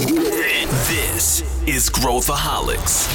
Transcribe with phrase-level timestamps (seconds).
[0.00, 3.06] This is Growthaholics.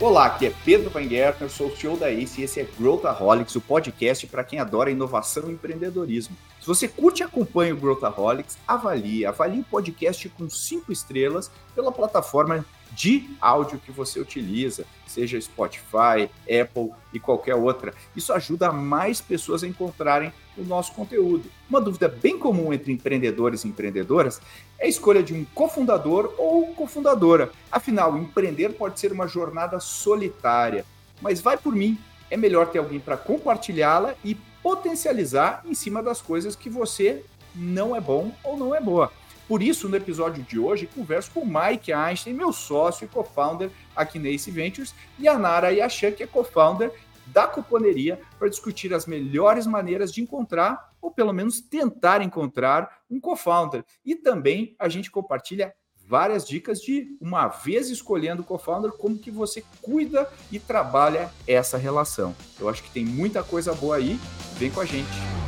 [0.00, 3.54] Olá, aqui é Pedro Van Gertner, sou o CEO da ACE e esse é Growthaholics,
[3.54, 6.36] o podcast para quem adora inovação e empreendedorismo.
[6.60, 11.92] Se você curte e acompanha o Growthaholics, avalie, avalie o podcast com cinco estrelas pela
[11.92, 17.92] plataforma de áudio que você utiliza, seja Spotify, Apple e qualquer outra.
[18.16, 21.50] Isso ajuda mais pessoas a encontrarem o nosso conteúdo.
[21.68, 24.40] Uma dúvida bem comum entre empreendedores e empreendedoras
[24.78, 27.52] é a escolha de um cofundador ou cofundadora.
[27.70, 30.86] Afinal, empreender pode ser uma jornada solitária,
[31.20, 31.98] mas vai por mim,
[32.30, 37.22] é melhor ter alguém para compartilhá-la e potencializar em cima das coisas que você
[37.54, 39.12] não é bom ou não é boa.
[39.48, 43.70] Por isso, no episódio de hoje, converso com o Mike Einstein, meu sócio e co-founder
[43.94, 46.92] aqui na Ace Ventures, e a Nara Yachan, que é co-founder
[47.26, 53.20] da Cuponeria, para discutir as melhores maneiras de encontrar, ou pelo menos tentar encontrar, um
[53.20, 53.84] co-founder.
[54.04, 55.72] E também a gente compartilha
[56.08, 61.76] várias dicas de, uma vez escolhendo o co-founder, como que você cuida e trabalha essa
[61.76, 62.34] relação.
[62.58, 64.18] Eu acho que tem muita coisa boa aí.
[64.58, 65.45] Vem com a gente.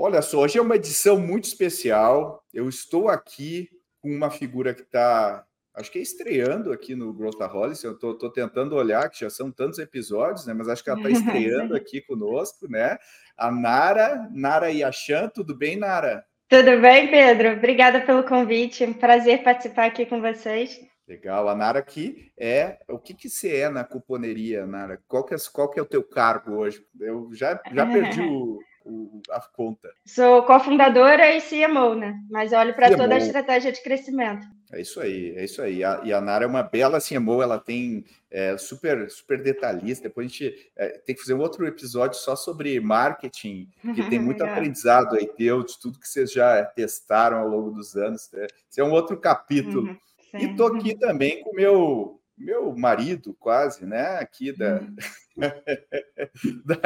[0.00, 2.44] Olha só, hoje é uma edição muito especial.
[2.54, 3.68] Eu estou aqui
[4.00, 7.82] com uma figura que está, acho que é estreando aqui no Growthaholics.
[7.82, 10.54] Eu estou tentando olhar, que já são tantos episódios, né?
[10.54, 11.10] Mas acho que ela está
[11.42, 12.96] estreando aqui conosco, né?
[13.36, 15.30] A Nara, Nara Yachan.
[15.34, 16.24] Tudo bem, Nara?
[16.48, 17.54] Tudo bem, Pedro?
[17.54, 18.84] Obrigada pelo convite.
[18.84, 20.78] Um prazer participar aqui com vocês.
[21.08, 21.48] Legal.
[21.48, 22.78] A Nara aqui é...
[22.88, 25.02] O que, que você é na cuponeria, Nara?
[25.08, 26.80] Qual que é, qual que é o teu cargo hoje?
[27.00, 29.90] Eu já, já perdi o o, a conta.
[30.06, 32.18] Sou cofundadora e CMO, né?
[32.30, 34.46] Mas olho para toda a estratégia de crescimento.
[34.72, 35.82] É isso aí, é isso aí.
[35.82, 40.08] A, e a Nara é uma bela CMO, ela tem é, super, super detalhista.
[40.08, 44.18] Depois a gente é, tem que fazer um outro episódio só sobre marketing, que tem
[44.20, 48.30] muito aprendizado aí teu, de tudo que vocês já testaram ao longo dos anos.
[48.32, 48.46] Né?
[48.70, 49.88] Esse é um outro capítulo.
[49.88, 54.16] Uhum, e estou aqui também com o meu meu marido, quase, né?
[54.18, 54.96] Aqui da, uhum.
[56.64, 56.76] da,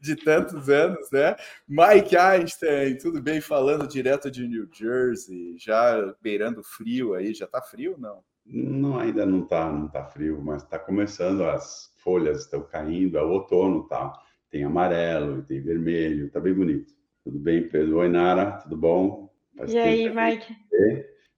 [0.00, 1.34] de tantos anos, né?
[1.68, 3.40] Mike Einstein, tudo bem?
[3.40, 8.22] Falando direto de New Jersey, já beirando frio aí, já tá frio não?
[8.46, 13.22] Não, ainda não tá, não tá frio, mas tá começando, as folhas estão caindo, é
[13.22, 14.12] o outono, tá?
[14.50, 16.92] Tem amarelo, tem vermelho, tá bem bonito.
[17.22, 17.98] Tudo bem, Pedro?
[17.98, 19.30] Oi, Nara, tudo bom?
[19.56, 20.56] Faz e aí, Mike?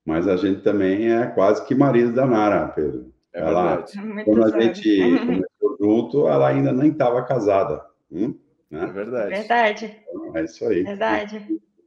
[0.04, 3.11] Mas a gente também é quase que marido da Nara, Pedro.
[3.34, 3.84] É ela,
[4.25, 7.84] quando a gente começou junto, ela ainda nem estava casada.
[8.10, 8.38] Hum?
[8.70, 8.84] Né?
[8.84, 9.31] É verdade.
[9.31, 9.97] Verdade.
[10.09, 10.82] Então, é isso aí.
[10.82, 11.38] Verdade.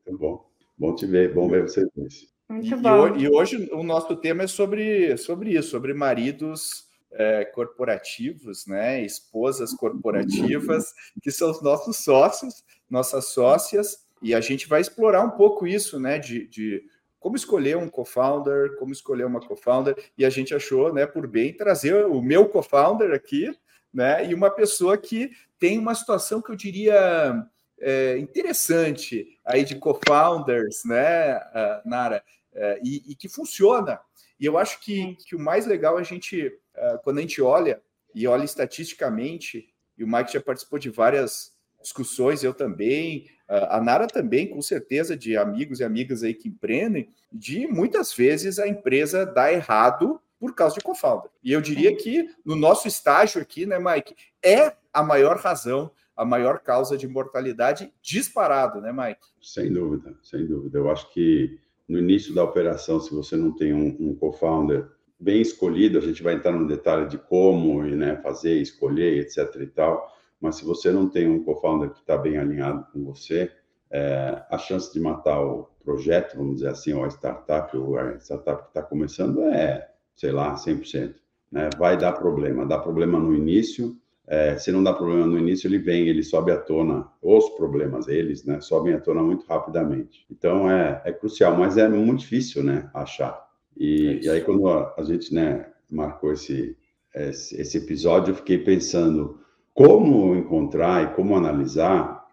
[0.05, 0.45] Muito bom.
[0.77, 2.27] Bom te ver, bom ver vocês dois.
[2.49, 3.15] Muito e, bom.
[3.15, 9.03] E hoje o nosso tema é sobre, sobre isso, sobre maridos é, corporativos, né?
[9.03, 15.31] Esposas corporativas, que são os nossos sócios, nossas sócias, e a gente vai explorar um
[15.31, 16.19] pouco isso, né?
[16.19, 16.83] De, de
[17.25, 21.51] como escolher um co-founder, como escolher uma co-founder, e a gente achou, né, por bem
[21.51, 23.51] trazer o meu co-founder aqui,
[23.91, 27.43] né, e uma pessoa que tem uma situação que eu diria
[27.79, 31.41] é, interessante aí de co-founders, né,
[31.83, 33.99] Nara, é, e, e, que funciona.
[34.39, 37.41] E eu acho que, que o mais legal é a gente, é, quando a gente
[37.41, 37.81] olha
[38.13, 41.54] e olha estatisticamente, e o Mike já participou de várias
[41.85, 47.09] discussões, eu também, a Nara também, com certeza, de amigos e amigas aí que empreendem,
[47.31, 51.29] de muitas vezes a empresa dá errado por causa de co-founder.
[51.43, 56.25] E eu diria que no nosso estágio aqui, né, Mike, é a maior razão, a
[56.25, 59.25] maior causa de mortalidade disparado, né, Mike?
[59.41, 60.77] Sem dúvida, sem dúvida.
[60.77, 64.87] Eu acho que no início da operação, se você não tem um, um co-founder
[65.19, 69.55] bem escolhido, a gente vai entrar no detalhe de como e, né, fazer, escolher, etc
[69.61, 73.51] e tal mas se você não tem um co-founder que está bem alinhado com você,
[73.91, 78.15] é, a chance de matar o projeto, vamos dizer assim, ou a startup, ou a
[78.19, 81.15] startup que está começando é, sei lá, 100%.
[81.51, 81.69] Né?
[81.77, 82.65] Vai dar problema.
[82.65, 83.97] Dá problema no início,
[84.27, 88.07] é, se não dá problema no início, ele vem, ele sobe à tona, os problemas,
[88.07, 90.25] eles, né, sobem à tona muito rapidamente.
[90.31, 93.45] Então, é, é crucial, mas é muito difícil, né, achar.
[93.77, 96.75] E, é e aí, quando a, a gente, né, marcou esse,
[97.13, 99.39] esse, esse episódio, eu fiquei pensando,
[99.75, 102.25] como encontrar e como analisar,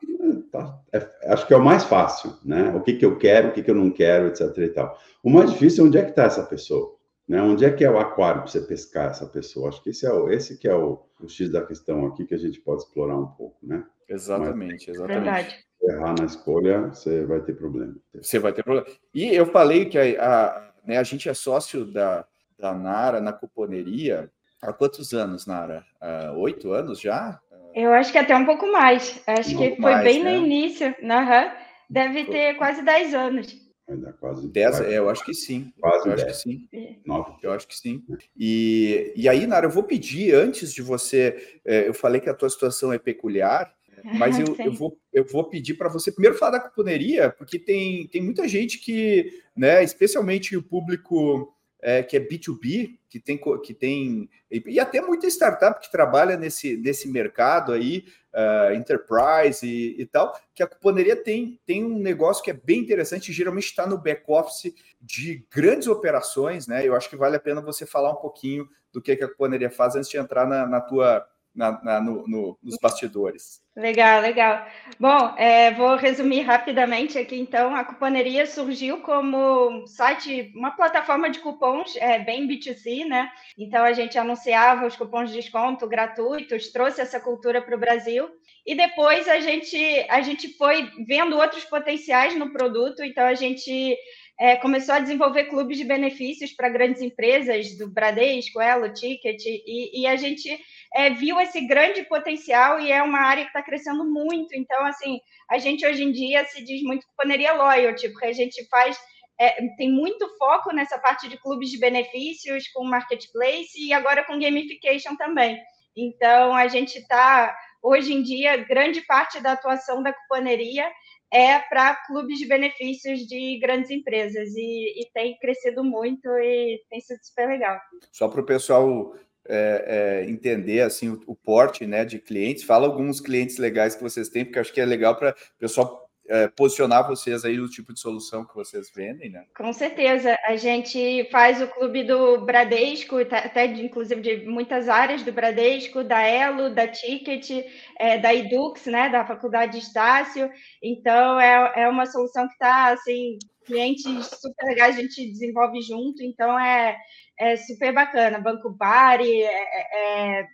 [0.52, 2.72] tá, é, acho que é o mais fácil, né?
[2.72, 4.56] O que, que eu quero, o que, que eu não quero, etc.
[4.58, 4.96] E tal.
[5.24, 6.94] O mais difícil é onde é que está essa pessoa,
[7.28, 7.42] né?
[7.42, 9.68] Onde é que é o aquário para você pescar essa pessoa?
[9.68, 12.34] Acho que esse é o, esse que é o, o X da questão aqui que
[12.34, 13.84] a gente pode explorar um pouco, né?
[14.08, 15.24] Exatamente, Mas, exatamente.
[15.24, 15.64] Verdade.
[15.82, 17.96] Errar na escolha, você vai ter problema.
[18.14, 18.86] Você vai ter problema.
[19.12, 22.24] E eu falei que a, a, né, a gente é sócio da,
[22.56, 24.30] da Nara na cuponeria
[24.62, 25.84] Há quantos anos, Nara?
[26.00, 27.40] Uh, oito anos já?
[27.74, 29.20] Eu acho que até um pouco mais.
[29.26, 30.38] Acho que foi mais, bem né?
[30.38, 30.86] no início.
[31.02, 31.50] Uhum.
[31.90, 33.62] Deve ter quase 10 anos.
[33.88, 34.48] Vai dar quase.
[34.48, 35.72] Dez, é, eu acho que sim.
[35.80, 36.68] Quase eu acho que sim.
[36.72, 36.94] É.
[37.04, 37.32] Nove.
[37.42, 38.04] Eu acho que sim.
[38.36, 41.58] E, e aí, Nara, eu vou pedir, antes de você.
[41.64, 43.74] É, eu falei que a tua situação é peculiar,
[44.16, 48.06] mas eu, eu, vou, eu vou pedir para você primeiro falar da cuponeria, porque tem,
[48.06, 51.52] tem muita gente que, né, especialmente o público
[51.82, 56.76] é, que é B2B, que tem, que tem e até muita startup que trabalha nesse,
[56.76, 62.42] nesse mercado aí, uh, enterprise e, e, tal, que a cuponeria tem, tem um negócio
[62.42, 66.86] que é bem interessante, geralmente está no back-office de grandes operações, né?
[66.86, 69.70] Eu acho que vale a pena você falar um pouquinho do que, que a cuponeria
[69.70, 73.60] faz antes de entrar na, na tua na, na, no, no, nos bastidores.
[73.76, 74.66] Legal, legal.
[74.98, 77.38] Bom, é, vou resumir rapidamente aqui.
[77.38, 83.30] Então, a Cuponeria surgiu como site, uma plataforma de cupons é, bem B2C, né?
[83.56, 88.28] Então, a gente anunciava os cupons de desconto gratuitos, trouxe essa cultura para o Brasil.
[88.66, 89.76] E depois a gente,
[90.08, 93.02] a gente foi vendo outros potenciais no produto.
[93.02, 93.96] Então, a gente
[94.42, 100.00] é, começou a desenvolver clubes de benefícios para grandes empresas, do Bradesco, Elo, Ticket, e,
[100.00, 100.50] e a gente
[100.92, 104.52] é, viu esse grande potencial e é uma área que está crescendo muito.
[104.56, 108.66] Então, assim, a gente hoje em dia se diz muito cuponeria loyalty, porque a gente
[108.68, 108.98] faz
[109.38, 114.40] é, tem muito foco nessa parte de clubes de benefícios com marketplace e agora com
[114.40, 115.56] gamification também.
[115.96, 120.90] Então, a gente está, hoje em dia, grande parte da atuação da cuponeria
[121.32, 127.00] é para clubes de benefícios de grandes empresas e, e, tem crescido muito e tem
[127.00, 127.80] sido super legal.
[128.12, 129.14] Só para o pessoal
[129.48, 129.84] é,
[130.24, 132.64] é, entender assim o, o, porte né, de clientes.
[132.64, 136.06] Fala alguns clientes legais que vocês têm, porque acho que é legal para o pessoal
[136.28, 139.44] é, posicionar vocês aí no tipo de solução que vocês vendem, né?
[139.56, 140.38] Com certeza.
[140.44, 145.32] A gente faz o clube do Bradesco, tá, até de, inclusive de muitas áreas do
[145.32, 147.66] Bradesco, da Elo, da Ticket,
[147.98, 150.50] é, da Edux, né, da Faculdade Estácio.
[150.82, 154.04] Então, é, é uma solução que está, assim, clientes
[154.40, 156.22] super legais, a gente desenvolve junto.
[156.22, 156.96] Então, é,
[157.38, 158.38] é super bacana.
[158.38, 160.46] Banco Bari, é, é, é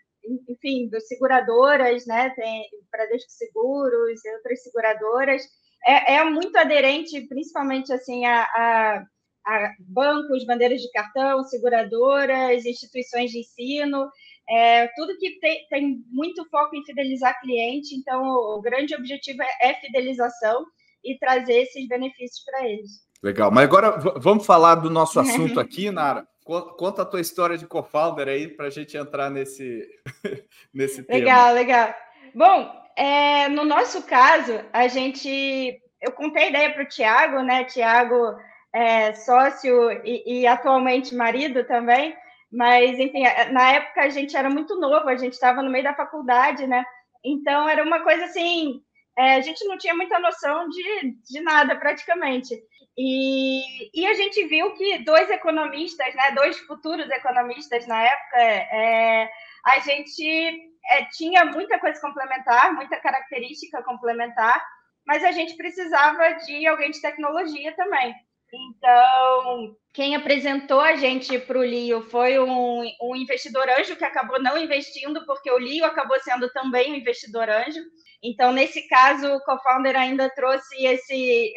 [0.49, 2.31] enfim, dos seguradoras, né?
[2.31, 5.43] Tem Bradesco Seguros e outras seguradoras.
[5.87, 9.05] É, é muito aderente, principalmente assim, a, a,
[9.47, 14.11] a, bancos, bandeiras de cartão, seguradoras, instituições de ensino,
[14.49, 17.95] é, tudo que tem, tem, muito foco em fidelizar cliente.
[17.95, 20.65] Então, o, o grande objetivo é, é fidelização
[21.05, 23.07] e trazer esses benefícios para eles.
[23.23, 26.27] Legal, mas agora vamos falar do nosso assunto aqui, Nara.
[26.49, 29.87] Conta a tua história de co-founder aí para a gente entrar nesse,
[30.73, 31.19] nesse tema.
[31.19, 31.95] Legal, legal.
[32.35, 35.79] Bom, é, no nosso caso, a gente.
[36.00, 37.65] Eu contei a ideia para o Tiago, né?
[37.65, 38.35] Tiago
[38.73, 42.17] é sócio e, e, atualmente marido também.
[42.51, 45.94] Mas, enfim, na época a gente era muito novo, a gente estava no meio da
[45.94, 46.83] faculdade, né?
[47.23, 48.83] Então era uma coisa assim.
[49.19, 52.55] É, a gente não tinha muita noção de, de nada praticamente.
[52.97, 59.29] E, e a gente viu que dois economistas, né, dois futuros economistas na época, é,
[59.65, 64.65] a gente é, tinha muita coisa complementar, muita característica complementar,
[65.05, 68.15] mas a gente precisava de alguém de tecnologia também.
[68.53, 74.41] Então, quem apresentou a gente para o Lio foi um, um, investidor anjo que acabou
[74.43, 77.81] não investindo, porque o Lio acabou sendo também um investidor anjo.
[78.23, 81.53] Então, nesse caso, o co-founder ainda trouxe esse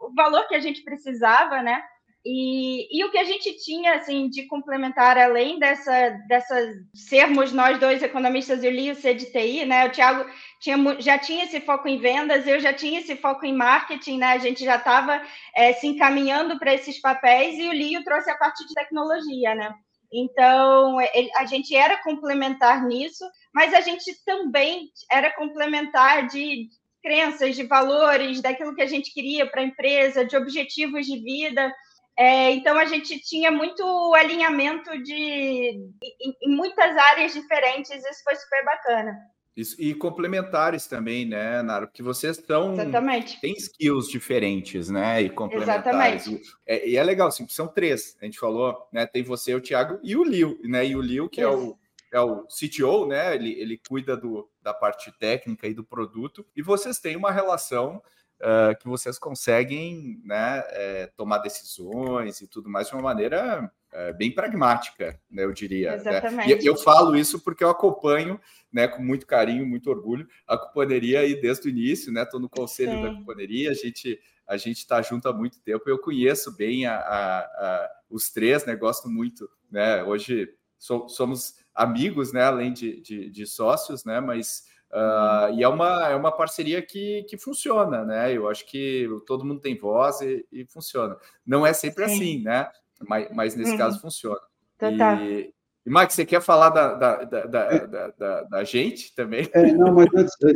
[0.00, 1.82] o valor que a gente precisava, né?
[2.26, 6.56] E, e o que a gente tinha assim de complementar além dessa dessa
[6.94, 9.86] sermos nós dois economistas e o Lio ser de TI, né?
[9.86, 10.24] O Thiago
[10.58, 14.28] tinha, já tinha esse foco em vendas, eu já tinha esse foco em marketing, né?
[14.28, 15.22] A gente já estava
[15.54, 19.74] é, se encaminhando para esses papéis e o Lio trouxe a parte de tecnologia, né?
[20.10, 26.68] Então, ele, a gente era complementar nisso, mas a gente também era complementar de,
[27.04, 31.70] crenças, de valores, daquilo que a gente queria para a empresa, de objetivos de vida.
[32.16, 38.36] É, então a gente tinha muito alinhamento de em, em, muitas áreas diferentes, isso foi
[38.36, 39.18] super bacana.
[39.56, 41.86] Isso, e complementares também, né, Nara?
[41.86, 42.72] Porque vocês estão.
[42.72, 43.40] Exatamente.
[43.40, 45.22] Tem skills diferentes, né?
[45.22, 45.86] E complementares.
[45.86, 46.34] Exatamente.
[46.34, 48.16] E é, e é legal, assim, são três.
[48.20, 49.06] A gente falou, né?
[49.06, 50.84] Tem você, o Thiago e o Lio, né?
[50.84, 51.78] E o Lio, que é o
[52.14, 53.34] é o CTO, né?
[53.34, 58.00] Ele, ele cuida do, da parte técnica e do produto, e vocês têm uma relação
[58.40, 64.16] uh, que vocês conseguem né, é, tomar decisões e tudo mais de uma maneira uh,
[64.16, 65.94] bem pragmática, né, eu diria.
[65.94, 66.54] Exatamente.
[66.54, 66.62] Né?
[66.62, 68.40] E eu falo isso porque eu acompanho
[68.72, 72.22] né, com muito carinho, muito orgulho, a cuponeria aí desde o início, né?
[72.22, 73.02] Estou no conselho Sim.
[73.02, 75.88] da cuponeria, a gente a gente está junto há muito tempo.
[75.88, 78.76] Eu conheço bem a, a, a, os três, né?
[78.76, 80.02] Gosto muito, né?
[80.02, 82.42] Hoje so, somos amigos, né?
[82.42, 84.20] Além de, de, de sócios, né?
[84.20, 88.32] Mas Uh, e é uma, é uma parceria que, que funciona, né?
[88.32, 91.16] Eu acho que todo mundo tem voz e, e funciona.
[91.44, 92.14] Não é sempre Sim.
[92.14, 92.70] assim, né?
[93.08, 93.78] Mas, mas nesse uhum.
[93.78, 94.40] caso funciona.
[94.78, 95.16] Total.
[95.16, 95.52] E,
[95.84, 97.86] e Max, você quer falar da, da, da, é.
[97.88, 99.48] da, da, da gente também?
[99.52, 100.08] É, não, mas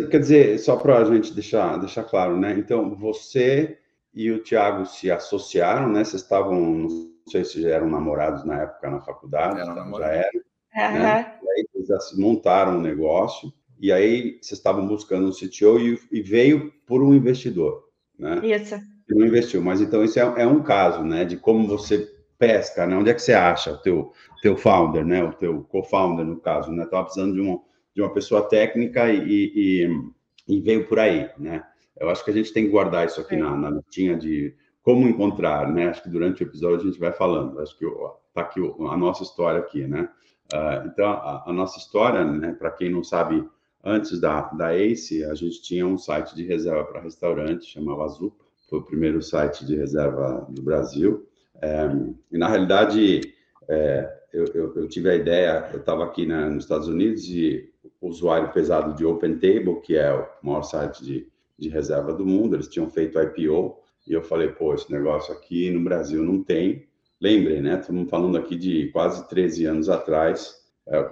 [0.09, 2.53] quer dizer, só para a gente deixar, deixar claro, né?
[2.57, 3.77] Então, você
[4.15, 6.05] e o Tiago se associaram, né?
[6.05, 6.89] Vocês estavam, não
[7.27, 10.41] sei se já eram namorados na época na faculdade, então, já eram.
[10.77, 10.99] Uhum.
[11.03, 11.39] Né?
[11.43, 16.23] E aí vocês montaram um negócio e aí vocês estavam buscando um CTO e, e
[16.23, 17.85] veio por um investidor,
[18.19, 18.41] né?
[18.45, 18.77] Isso.
[19.07, 22.07] Que não investiu, mas então isso é, é, um caso, né, de como você
[22.39, 22.97] pesca, né?
[22.97, 25.23] Onde é que você acha o teu, teu founder, né?
[25.25, 26.85] O teu co-founder, no caso, né?
[26.85, 27.61] Estava precisando de uma,
[27.95, 30.01] de uma pessoa técnica e, e,
[30.49, 31.65] e, veio por aí, né?
[31.99, 33.39] Eu acho que a gente tem que guardar isso aqui é.
[33.39, 35.89] na, na listinha de como encontrar, né?
[35.89, 37.61] Acho que durante o episódio a gente vai falando.
[37.61, 40.09] Acho que está aqui a nossa história aqui, né?
[40.53, 42.53] Uh, então, a, a, nossa história, né?
[42.53, 43.47] Para quem não sabe
[43.89, 48.45] Antes da, da ACE, a gente tinha um site de reserva para restaurante, chamava Zupa,
[48.69, 51.27] foi o primeiro site de reserva do Brasil.
[51.63, 51.89] É,
[52.31, 53.33] e, na realidade,
[53.67, 58.09] é, eu, eu, eu, tive a ideia, eu estava aqui nos Estados Unidos e o
[58.09, 61.27] usuário pesado de OpenTable, que é o maior site de,
[61.59, 65.71] de reserva do mundo, eles tinham feito IPO, e eu falei, pô, esse negócio aqui
[65.71, 66.87] no Brasil não tem.
[67.19, 67.81] Lembrem, né?
[67.81, 70.58] Estamos falando aqui de quase 13 anos atrás,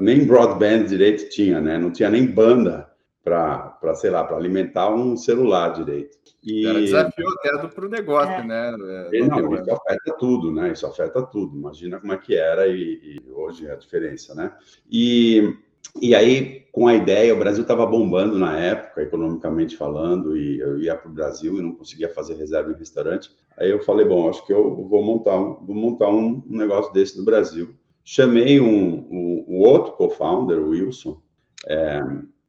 [0.00, 1.78] nem broadband direito tinha, né?
[1.78, 2.90] Não tinha nem banda
[3.26, 6.16] para, sei lá, para alimentar um celular direito.
[6.44, 6.64] E...
[6.64, 8.44] Era desafio até para o negócio, é.
[8.44, 8.76] né?
[9.12, 10.72] É, não, não isso afeta tudo, né?
[10.72, 11.56] Isso afeta tudo.
[11.56, 14.52] Imagina como é que era e, e hoje é a diferença, né?
[14.88, 15.56] E,
[16.00, 20.78] e aí, com a ideia, o Brasil estava bombando na época, economicamente falando, e eu
[20.78, 23.30] ia para o Brasil e não conseguia fazer reserva em restaurante.
[23.58, 27.18] Aí eu falei, bom, acho que eu vou montar um, vou montar um negócio desse
[27.18, 27.74] no Brasil
[28.08, 31.20] Chamei um, um, um outro co-founder, Wilson,
[31.66, 32.00] é,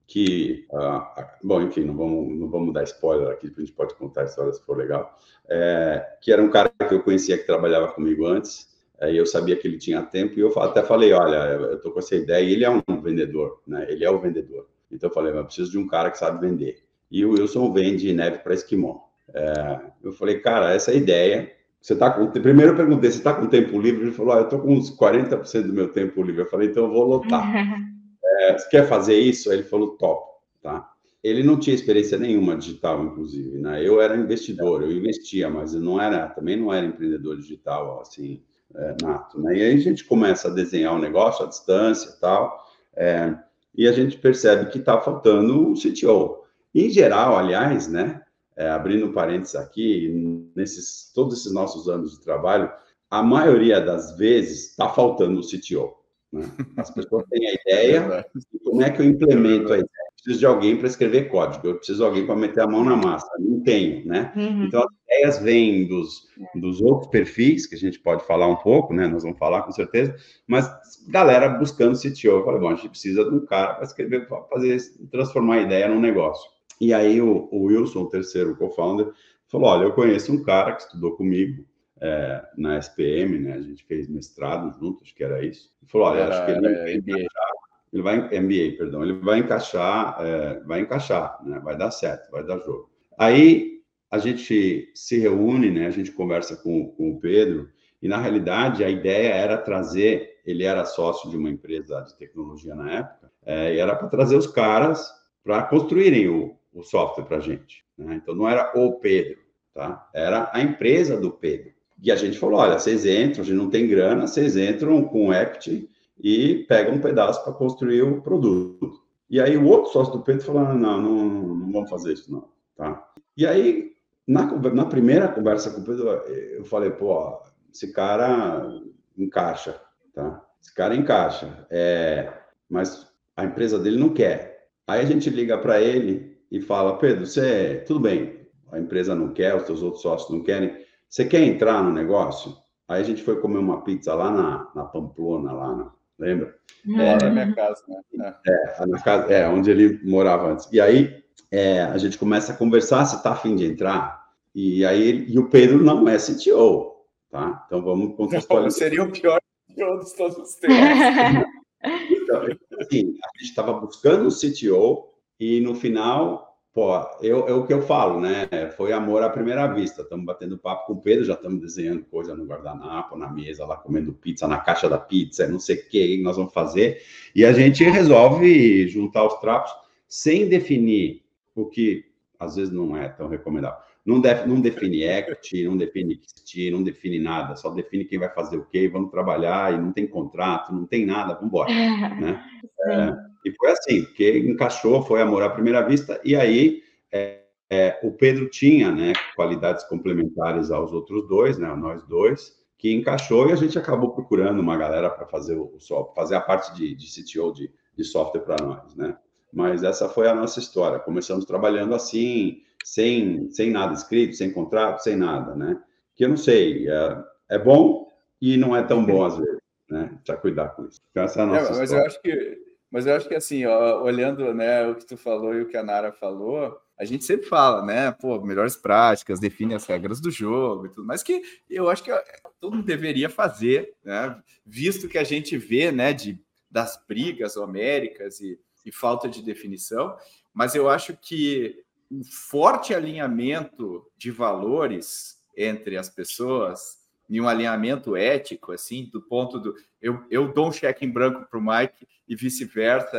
[0.06, 1.02] que, uh,
[1.44, 4.54] bom, enfim, não vamos, não vamos dar spoiler aqui, a gente pode contar a história
[4.54, 5.18] se for legal,
[5.50, 9.26] é, que era um cara que eu conhecia que trabalhava comigo antes, é, e eu
[9.26, 12.44] sabia que ele tinha tempo, e eu até falei, olha, eu estou com essa ideia,
[12.44, 14.68] e ele é um vendedor, né, ele é o vendedor.
[14.92, 16.84] Então eu falei, eu preciso de um cara que sabe vender.
[17.10, 19.08] E o Wilson vende neve para esquimó.
[19.34, 21.57] É, eu falei, cara, essa ideia
[21.88, 22.30] você tá com.
[22.30, 24.02] Primeiro eu perguntei, você está com tempo livre?
[24.02, 26.42] Ele falou, ah, eu estou com uns 40% do meu tempo livre.
[26.42, 27.50] Eu falei, então eu vou lotar.
[28.42, 29.54] é, você quer fazer isso?
[29.54, 30.30] Ele falou, top,
[30.62, 30.86] tá?
[31.24, 33.82] Ele não tinha experiência nenhuma digital, inclusive, né?
[33.82, 38.44] Eu era investidor, eu investia, mas eu não era, também não era empreendedor digital, assim,
[38.76, 39.58] é, nato, né?
[39.58, 42.66] E aí a gente começa a desenhar o um negócio à distância e tal,
[42.98, 43.34] é,
[43.74, 46.44] e a gente percebe que está faltando um CTO.
[46.76, 48.22] Em geral, aliás, né?
[48.58, 52.72] É, abrindo parênteses aqui, nesses todos esses nossos anos de trabalho,
[53.10, 55.96] a maioria das vezes está faltando o CTO.
[56.34, 56.44] Né?
[56.76, 58.26] As pessoas têm a ideia, é
[58.64, 60.08] como é que eu implemento a ideia?
[60.28, 62.96] preciso de alguém para escrever código, eu preciso de alguém para meter a mão na
[62.98, 64.34] massa, não tenho, né?
[64.36, 64.66] Uhum.
[64.66, 68.94] Então, as ideias vêm dos, dos outros perfis, que a gente pode falar um pouco,
[68.94, 69.08] né?
[69.08, 70.70] Nós vamos falar com certeza, mas
[71.08, 72.28] galera buscando CTO.
[72.28, 74.78] Eu falei, bom, a gente precisa de um cara para escrever, para fazer,
[75.10, 76.50] transformar a ideia num negócio.
[76.80, 79.12] E aí o, o Wilson, o terceiro co-founder,
[79.48, 81.66] falou: Olha, eu conheço um cara que estudou comigo
[82.00, 83.54] é, na SPM, né?
[83.54, 85.72] A gente fez mestrado junto, acho que era isso.
[85.82, 87.52] Ele falou: Olha, acho que ele vai encaixar,
[87.94, 91.60] ele vai MBA, perdão, ele vai encaixar, é, vai encaixar, né?
[91.60, 92.90] Vai dar certo, vai dar jogo.
[93.18, 93.78] Aí
[94.10, 95.88] a gente se reúne, né?
[95.88, 97.70] A gente conversa com, com o Pedro
[98.02, 102.76] e na realidade a ideia era trazer, ele era sócio de uma empresa de tecnologia
[102.76, 105.12] na época, é, e era para trazer os caras
[105.44, 107.84] para construírem o, o software para a gente.
[107.98, 108.16] Né?
[108.16, 109.40] Então, não era o Pedro,
[109.74, 110.08] tá?
[110.14, 111.72] Era a empresa do Pedro.
[112.02, 115.34] E a gente falou, olha, vocês entram, a gente não tem grana, vocês entram com
[115.34, 119.02] equity e pegam um pedaço para construir o produto.
[119.30, 122.48] E aí o outro sócio do Pedro falou, não, não, não vamos fazer isso não,
[122.76, 123.12] tá?
[123.36, 123.92] E aí,
[124.28, 127.40] na, na primeira conversa com o Pedro, eu falei, pô,
[127.74, 128.80] esse cara
[129.18, 129.82] encaixa,
[130.14, 130.44] tá?
[130.62, 132.32] Esse cara encaixa, é,
[132.70, 134.70] mas a empresa dele não quer.
[134.88, 139.34] Aí a gente liga para ele e fala, Pedro, você, tudo bem, a empresa não
[139.34, 140.76] quer, os seus outros sócios não querem,
[141.10, 142.56] você quer entrar no negócio?
[142.88, 146.56] Aí a gente foi comer uma pizza lá na, na Pamplona, lá, na, lembra?
[146.86, 147.02] Uhum.
[147.02, 148.36] É, na minha casa, né?
[148.46, 150.70] É, na casa, é, onde ele morava antes.
[150.72, 154.26] E aí é, a gente começa a conversar, você está afim de entrar?
[154.54, 156.96] E aí, e o Pedro não é CTO,
[157.30, 157.64] tá?
[157.68, 158.80] Então vamos contextualizar.
[158.80, 159.40] Seria o pior
[159.70, 160.78] CTO dos todos os tempos.
[162.10, 162.42] então,
[162.80, 167.74] assim, a gente estava buscando o CTO, e no final, pô, eu, é o que
[167.74, 168.48] eu falo, né?
[168.76, 170.02] Foi amor à primeira vista.
[170.02, 173.78] Estamos batendo papo com o Pedro, já estamos desenhando coisa no guardanapo, na mesa, lá
[173.78, 177.02] comendo pizza, na caixa da pizza, não sei o que nós vamos fazer.
[177.36, 179.72] E a gente resolve juntar os trapos.
[180.08, 181.24] sem definir
[181.56, 182.06] o que
[182.40, 183.80] às vezes não é tão recomendável.
[184.06, 188.30] Não, def, não define equity, não define equity, não define nada, só define quem vai
[188.30, 191.70] fazer o quê, vamos trabalhar e não tem contrato, não tem nada, vamos embora.
[191.70, 192.42] né?
[192.86, 198.00] É, e foi assim, porque encaixou, foi amor à primeira vista, e aí é, é,
[198.04, 203.52] o Pedro tinha né, qualidades complementares aos outros dois, né, nós dois, que encaixou e
[203.52, 207.08] a gente acabou procurando uma galera para fazer o, o fazer a parte de, de
[207.08, 209.18] CTO de, de software para nós, né?
[209.52, 211.00] Mas essa foi a nossa história.
[211.00, 215.82] Começamos trabalhando assim, sem, sem nada escrito, sem contrato, sem nada, né?
[216.16, 218.08] Que eu não sei, é, é bom
[218.40, 220.12] e não é tão bom às vezes, né?
[220.18, 221.00] Precisa cuidar com isso.
[221.10, 222.02] Então, essa é a nossa é, mas história.
[222.02, 225.54] eu acho que, mas eu acho que assim, ó, olhando, né, o que tu falou
[225.54, 228.12] e o que a Nara falou, a gente sempre fala, né?
[228.12, 232.12] Pô, melhores práticas, define as regras do jogo e tudo mais, que eu acho que
[232.60, 234.42] todo mundo deveria fazer, né?
[234.66, 236.42] Visto que a gente vê, né, de,
[236.72, 240.18] das brigas homéricas e, e falta de definição,
[240.54, 246.97] mas eu acho que um forte alinhamento de valores entre as pessoas
[247.30, 251.46] e um alinhamento ético, assim, do ponto do eu, eu dou um cheque em branco
[251.50, 253.18] para o Mike e vice-versa.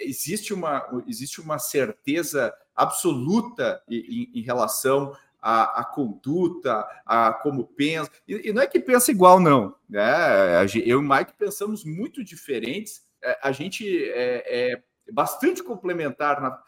[0.00, 8.10] Existe uma, existe uma certeza absoluta em, em relação à, à, conduta, a como pensa.
[8.26, 9.74] E, e, não é que pensa igual, não.
[9.88, 10.02] Né?
[10.76, 13.04] Eu e o Mike pensamos muito diferentes.
[13.22, 14.82] É, a gente é, é
[15.12, 16.62] bastante complementar, na,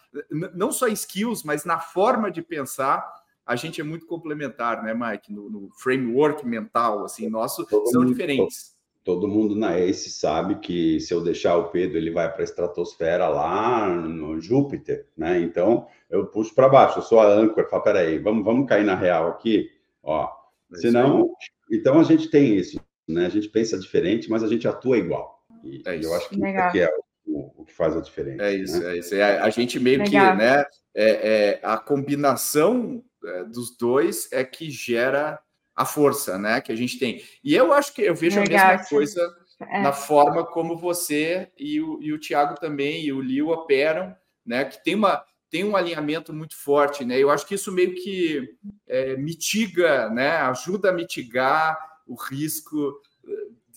[0.54, 3.24] não só skills, mas na forma de pensar.
[3.46, 5.32] A gente é muito complementar, né, Mike?
[5.32, 8.76] No, no framework mental, assim, nosso são diferentes
[9.06, 12.44] todo mundo na ACE sabe que se eu deixar o Pedro, ele vai para a
[12.44, 15.38] estratosfera lá no Júpiter, né?
[15.38, 18.96] Então, eu puxo para baixo, eu sou a âncora, falo, peraí, vamos, vamos cair na
[18.96, 19.70] real aqui,
[20.02, 20.28] ó.
[20.74, 21.30] É Senão,
[21.70, 23.26] então a gente tem isso, né?
[23.26, 25.40] A gente pensa diferente, mas a gente atua igual.
[25.62, 26.66] E, é eu acho que Legal.
[26.66, 26.90] isso aqui é
[27.28, 28.42] o, o, que faz a diferença.
[28.42, 28.90] É isso, né?
[28.90, 29.14] é isso.
[29.14, 30.32] É, a gente meio Legal.
[30.32, 30.64] que, né?
[30.92, 35.38] É, é a combinação é, dos dois é que gera
[35.74, 37.22] a força, né, que a gente tem.
[37.44, 39.82] E eu acho que eu vejo Legal, a mesma coisa é.
[39.82, 44.64] na forma como você e o, e o Thiago também e o Liu operam, né,
[44.64, 47.16] que tem uma tem um alinhamento muito forte, né?
[47.18, 50.38] Eu acho que isso meio que é, mitiga, né?
[50.38, 53.30] Ajuda a mitigar o risco eh,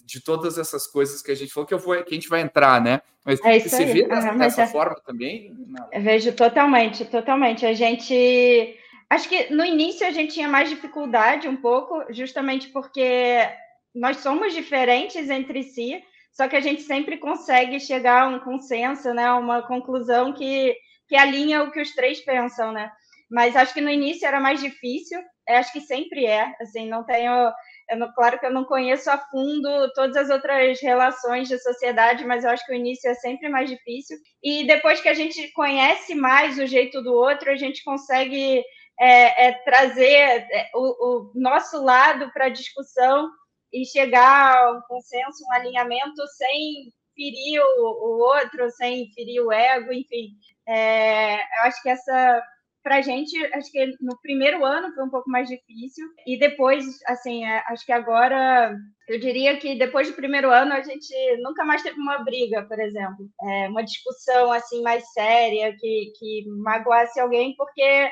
[0.04, 2.42] de todas essas coisas que a gente falou que eu vou, que a gente vai
[2.42, 3.02] entrar, né?
[3.24, 3.94] Mas é você aí.
[3.94, 4.68] vê dessa, dessa é...
[4.68, 5.54] forma também?
[5.68, 5.88] Não.
[5.92, 7.66] Eu vejo totalmente, totalmente.
[7.66, 8.79] A gente
[9.10, 13.50] Acho que no início a gente tinha mais dificuldade um pouco, justamente porque
[13.94, 19.14] nós somos diferentes entre si, só que a gente sempre consegue chegar a um consenso,
[19.14, 20.76] né, uma conclusão que,
[21.08, 22.92] que alinha o que os três pensam, né?
[23.30, 27.52] Mas acho que no início era mais difícil, acho que sempre é, assim, não tenho,
[27.90, 32.44] eu, claro que eu não conheço a fundo todas as outras relações de sociedade, mas
[32.44, 34.18] eu acho que o início é sempre mais difícil.
[34.44, 38.64] E depois que a gente conhece mais o jeito do outro, a gente consegue
[39.00, 43.30] é, é trazer é, o, o, nosso lado para a discussão
[43.72, 49.52] e chegar a um consenso, um alinhamento sem ferir o, o outro, sem ferir o
[49.52, 50.32] ego, enfim.
[50.68, 52.44] É, eu acho que essa
[52.82, 56.86] para a gente, acho que no primeiro ano foi um pouco mais difícil, e depois,
[57.08, 58.76] assim, é, acho que agora,
[59.08, 62.80] eu diria que depois do primeiro ano a gente nunca mais teve uma briga, por
[62.80, 68.10] exemplo, é, uma discussão, assim, mais séria, que, que magoasse alguém, porque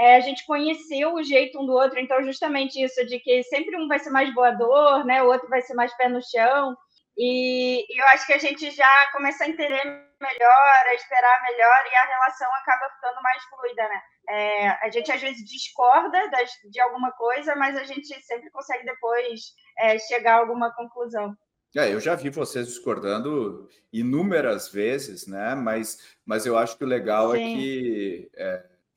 [0.00, 3.76] é, a gente conheceu o jeito um do outro, então justamente isso de que sempre
[3.76, 6.74] um vai ser mais voador, né, o outro vai ser mais pé no chão,
[7.22, 9.84] e, eu acho que a gente já começa a entender
[10.18, 14.02] melhor, a esperar melhor, e a relação acaba ficando mais fluida, né?
[14.30, 18.86] É, a gente às vezes discorda das, de alguma coisa, mas a gente sempre consegue
[18.86, 21.36] depois é, chegar a alguma conclusão.
[21.76, 25.54] É, eu já vi vocês discordando inúmeras vezes, né?
[25.54, 27.52] Mas, mas eu acho que o legal é Sim.
[27.52, 28.30] é que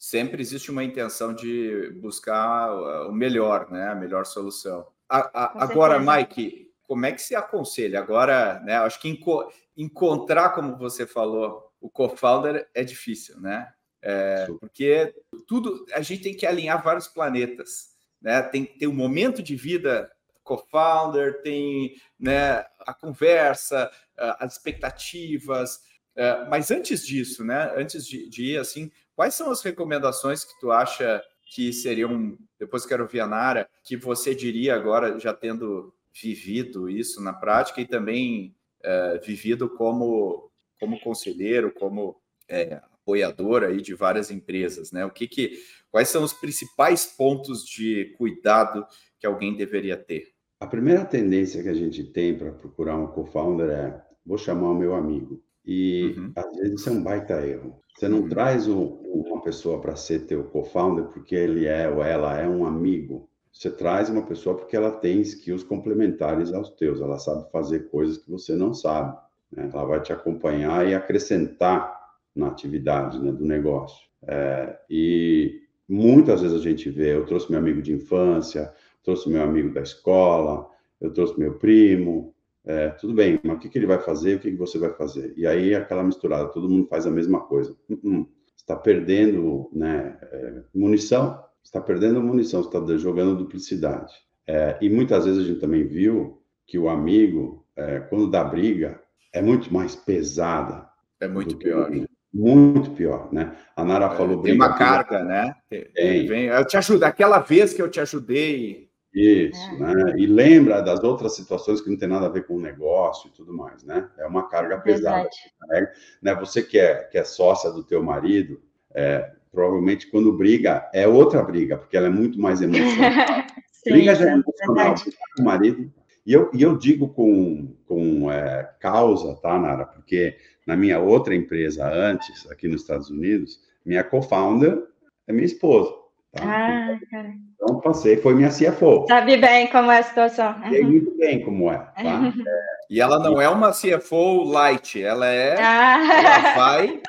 [0.04, 3.88] sempre existe uma intenção de buscar uh, o melhor, né?
[3.88, 4.86] A melhor solução.
[5.08, 8.00] A, a, agora, Mike, como é que se aconselha?
[8.00, 8.76] Agora, né?
[8.80, 13.72] Acho que enco encontrar, como você falou, o co-founder é difícil, né?
[14.02, 15.16] É, porque
[15.48, 18.42] tudo a gente tem que alinhar vários planetas, né?
[18.42, 20.12] Tem que ter um momento de vida
[20.44, 23.90] co-founder, tem né, a conversa,
[24.20, 25.78] uh, as expectativas,
[26.18, 27.72] uh, mas antes disso, né?
[27.78, 31.24] Antes de, de ir assim, Quais são as recomendações que tu acha
[31.54, 37.22] que seriam, depois quero ouvir a Nara, que você diria agora, já tendo vivido isso
[37.22, 40.50] na prática e também é, vivido como,
[40.80, 42.16] como conselheiro, como
[42.48, 45.06] é, apoiador aí de várias empresas, né?
[45.06, 45.60] O que que,
[45.92, 48.86] quais são os principais pontos de cuidado
[49.20, 50.34] que alguém deveria ter?
[50.60, 54.76] A primeira tendência que a gente tem para procurar um co-founder é vou chamar o
[54.76, 55.43] meu amigo.
[55.66, 56.32] E uhum.
[56.36, 57.80] às vezes isso é um baita erro.
[57.96, 58.30] Você não uhum.
[58.30, 62.66] traz o, uma pessoa para ser teu co-founder porque ele é ou ela é um
[62.66, 63.30] amigo.
[63.52, 68.18] Você traz uma pessoa porque ela tem skills complementares aos teus, ela sabe fazer coisas
[68.18, 69.16] que você não sabe.
[69.52, 69.70] Né?
[69.72, 72.02] Ela vai te acompanhar e acrescentar
[72.36, 74.08] na atividade né, do negócio.
[74.24, 78.74] É, e muitas vezes a gente vê, eu trouxe meu amigo de infância,
[79.04, 80.68] trouxe meu amigo da escola,
[81.00, 82.34] eu trouxe meu primo,
[82.66, 84.94] é, tudo bem, mas o que, que, ele vai fazer, o que, que, você vai
[84.94, 85.34] fazer?
[85.36, 87.76] E aí aquela misturada, todo mundo faz a mesma coisa.
[87.90, 94.14] Uh -uh, está perdendo né, é, munição, está perdendo munição, está jogando duplicidade.
[94.48, 99.02] É, e muitas vezes a gente também viu que o amigo, é, quando dá briga,
[99.34, 100.88] é muito mais pesada.
[101.20, 101.92] É muito pior.
[102.34, 103.56] Muito pior, né?
[103.76, 105.56] A Nara é, falou Tem uma carga, né?
[105.70, 106.28] Tem.
[106.28, 107.04] Vem, eu te ajudo.
[107.04, 108.90] Aquela vez que eu te ajudei.
[109.14, 109.78] Isso, é.
[109.78, 110.14] né?
[110.18, 113.32] E lembra das outras situações que não tem nada a ver com o negócio e
[113.32, 114.10] tudo mais, né?
[114.18, 115.30] É uma carga pesada.
[115.70, 115.88] Né?
[116.22, 116.36] né?
[116.36, 118.60] Você que é, que é sócia do teu marido,
[118.94, 123.46] é, provavelmente quando briga é outra briga, porque ela é muito mais emocional.
[123.72, 124.96] Sim, briga já é, emocional,
[125.36, 125.94] com o marido.
[126.26, 129.86] E eu, e eu digo com, com é, causa, tá, Nara?
[129.86, 134.82] Porque na minha outra empresa antes, aqui nos Estados Unidos, minha co-founder
[135.28, 136.03] é minha esposa.
[136.34, 136.44] Tá?
[136.44, 137.34] Ah, cara.
[137.54, 139.06] Então, passei, foi minha CFO.
[139.08, 140.56] Sabe bem como é a situação.
[140.70, 141.78] Sei muito bem como é.
[141.78, 141.94] Tá?
[141.98, 142.34] É,
[142.90, 145.56] e ela não é uma CFO light, ela é.
[145.62, 146.00] Ah.
[146.00, 147.02] Ela vai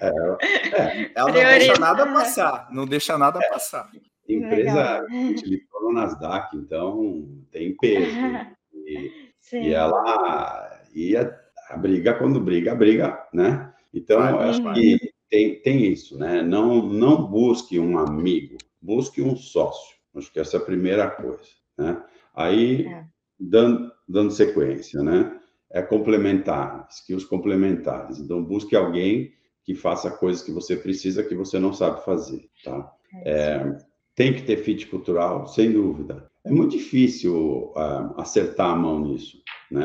[0.00, 1.10] é, é.
[1.14, 3.48] Ela não deixa nada passar, não deixa nada é.
[3.48, 3.90] passar.
[4.28, 8.16] Empresa utilizou no Nasdaq, então tem peso.
[8.88, 9.10] E,
[9.52, 11.28] e ela e a,
[11.70, 13.72] a, briga, quando briga, briga, né?
[13.92, 14.96] Então, eu acho que
[15.28, 16.42] tem, tem isso, né?
[16.42, 19.96] Não, não busque um amigo, busque um sócio.
[20.14, 22.02] Acho que essa é a primeira coisa, né?
[22.34, 23.04] Aí, é.
[23.38, 25.38] dando, dando sequência, né?
[25.70, 28.18] É complementar, skills complementares.
[28.18, 29.32] Então, busque alguém
[29.64, 32.92] que faça coisas que você precisa que você não sabe fazer, tá?
[33.24, 33.76] É, é
[34.16, 36.26] tem que ter fit cultural, sem dúvida.
[36.42, 39.84] É muito difícil uh, acertar a mão nisso, né?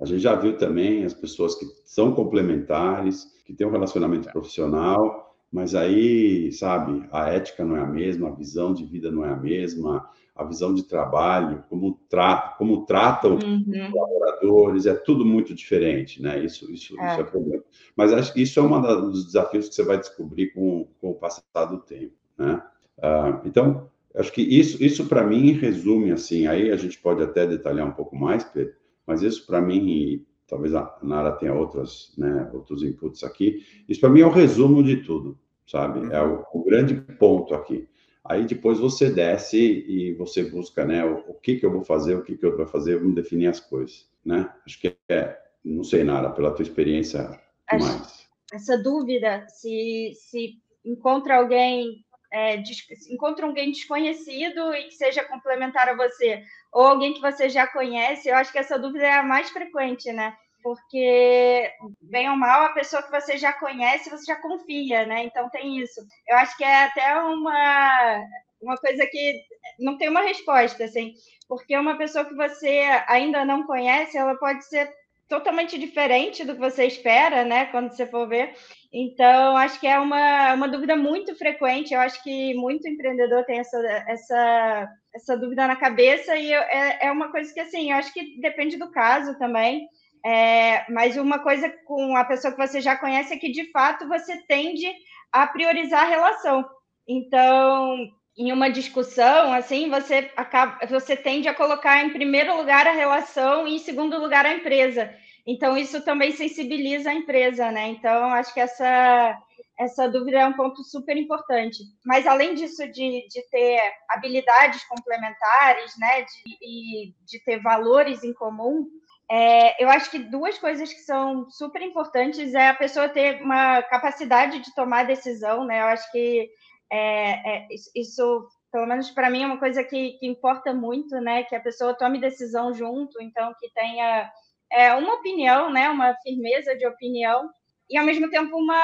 [0.00, 5.36] A gente já viu também as pessoas que são complementares, que têm um relacionamento profissional,
[5.52, 9.30] mas aí, sabe, a ética não é a mesma, a visão de vida não é
[9.30, 13.64] a mesma, a visão de trabalho, como, tra como tratam uhum.
[13.68, 16.44] os colaboradores, é tudo muito diferente, né?
[16.44, 17.12] Isso, isso, é.
[17.12, 17.62] isso é problema.
[17.94, 21.14] Mas acho que isso é um dos desafios que você vai descobrir com, com o
[21.14, 22.60] passar do tempo, né?
[22.98, 26.48] Uh, então, acho que isso, isso para mim resume assim.
[26.48, 28.74] Aí a gente pode até detalhar um pouco mais, Pedro,
[29.06, 33.64] mas isso para mim, e talvez a Nara tenha outras, né, outros inputs aqui.
[33.88, 36.12] Isso para mim é o resumo de tudo, sabe?
[36.12, 37.88] É o, o grande ponto aqui.
[38.24, 42.16] Aí depois você desce e você busca, né, o, o, que que eu vou fazer,
[42.16, 44.50] o que que eu vou fazer, vamos definir as coisas, né?
[44.64, 47.38] Acho que é, não sei nada, pela tua experiência
[47.68, 48.26] Acho, mais.
[48.50, 52.62] Essa dúvida, se, se encontra alguém, é,
[53.10, 56.42] encontra alguém desconhecido e que seja complementar a você,
[56.72, 60.12] ou alguém que você já conhece, eu acho que essa dúvida é a mais frequente,
[60.12, 60.36] né?
[60.64, 61.70] porque,
[62.00, 65.24] bem ou mal, a pessoa que você já conhece, você já confia, né?
[65.24, 66.00] Então tem isso.
[66.26, 68.24] Eu acho que é até uma,
[68.62, 69.42] uma coisa que
[69.78, 71.12] não tem uma resposta, assim,
[71.46, 74.90] porque uma pessoa que você ainda não conhece, ela pode ser
[75.28, 77.66] totalmente diferente do que você espera, né?
[77.66, 78.54] Quando você for ver.
[78.92, 81.92] Então, acho que é uma, uma dúvida muito frequente.
[81.94, 87.10] Eu acho que muito empreendedor tem essa, essa, essa dúvida na cabeça, e é, é
[87.10, 89.88] uma coisa que, assim, eu acho que depende do caso também.
[90.24, 94.08] É, mas uma coisa com a pessoa que você já conhece é que, de fato,
[94.08, 94.90] você tende
[95.32, 96.64] a priorizar a relação.
[97.06, 102.92] Então, em uma discussão, assim, você acaba, você tende a colocar em primeiro lugar a
[102.92, 105.14] relação e em segundo lugar a empresa.
[105.46, 107.88] Então, isso também sensibiliza a empresa, né?
[107.88, 109.38] Então, acho que essa,
[109.78, 111.78] essa dúvida é um ponto super importante.
[112.04, 116.22] Mas, além disso, de, de ter habilidades complementares, né?
[116.22, 118.88] De, e de ter valores em comum,
[119.30, 123.82] é, eu acho que duas coisas que são super importantes é a pessoa ter uma
[123.82, 125.82] capacidade de tomar decisão, né?
[125.82, 126.50] Eu acho que
[126.94, 131.42] é, é, isso, pelo menos para mim, é uma coisa que, que, importa muito, né?
[131.42, 134.30] Que a pessoa tome decisão junto, então que tenha
[134.70, 135.90] é, uma opinião, né?
[135.90, 137.50] Uma firmeza de opinião
[137.90, 138.80] e ao mesmo tempo uma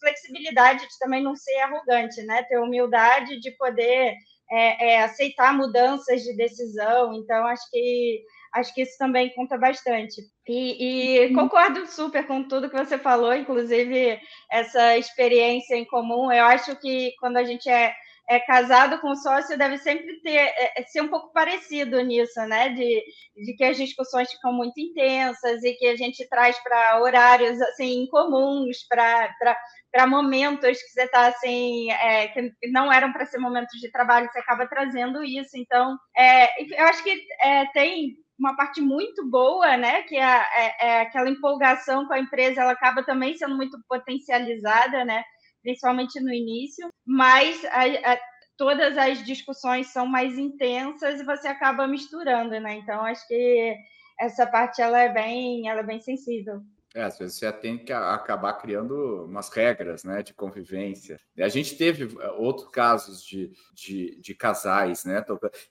[0.00, 2.42] flexibilidade de também não ser arrogante, né?
[2.42, 4.14] Ter humildade de poder
[4.50, 7.14] é, é, aceitar mudanças de decisão.
[7.14, 8.20] Então, acho que
[8.54, 10.22] acho que isso também conta bastante.
[10.46, 16.30] E, e, concordo super com tudo que você falou, inclusive essa experiência em comum.
[16.30, 17.92] Eu acho que quando a gente é,
[18.28, 22.68] é casado com sócio deve sempre ter é, é, ser um pouco parecido nisso, né?
[22.70, 23.02] De,
[23.36, 28.04] de que as discussões ficam muito intensas e que a gente traz para horários assim
[28.04, 33.90] incomuns, para momentos que você está assim, é, que não eram para ser momentos de
[33.90, 35.56] trabalho, você acaba trazendo isso.
[35.56, 40.02] Então, é, eu acho que é, tem uma parte muito boa, né?
[40.02, 45.04] Que é, é, é, aquela empolgação com a empresa, ela acaba também sendo muito potencializada,
[45.04, 45.24] né?
[45.62, 48.18] Principalmente no início, mas a, a,
[48.56, 52.76] todas as discussões são mais intensas e você acaba misturando, né?
[52.76, 53.76] Então acho que
[54.20, 56.60] essa parte ela é bem, ela é bem sensível.
[56.94, 61.18] É, às vezes você tem que acabar criando umas regras né, de convivência.
[61.36, 65.24] A gente teve eh, outros casos de, de, de casais, né?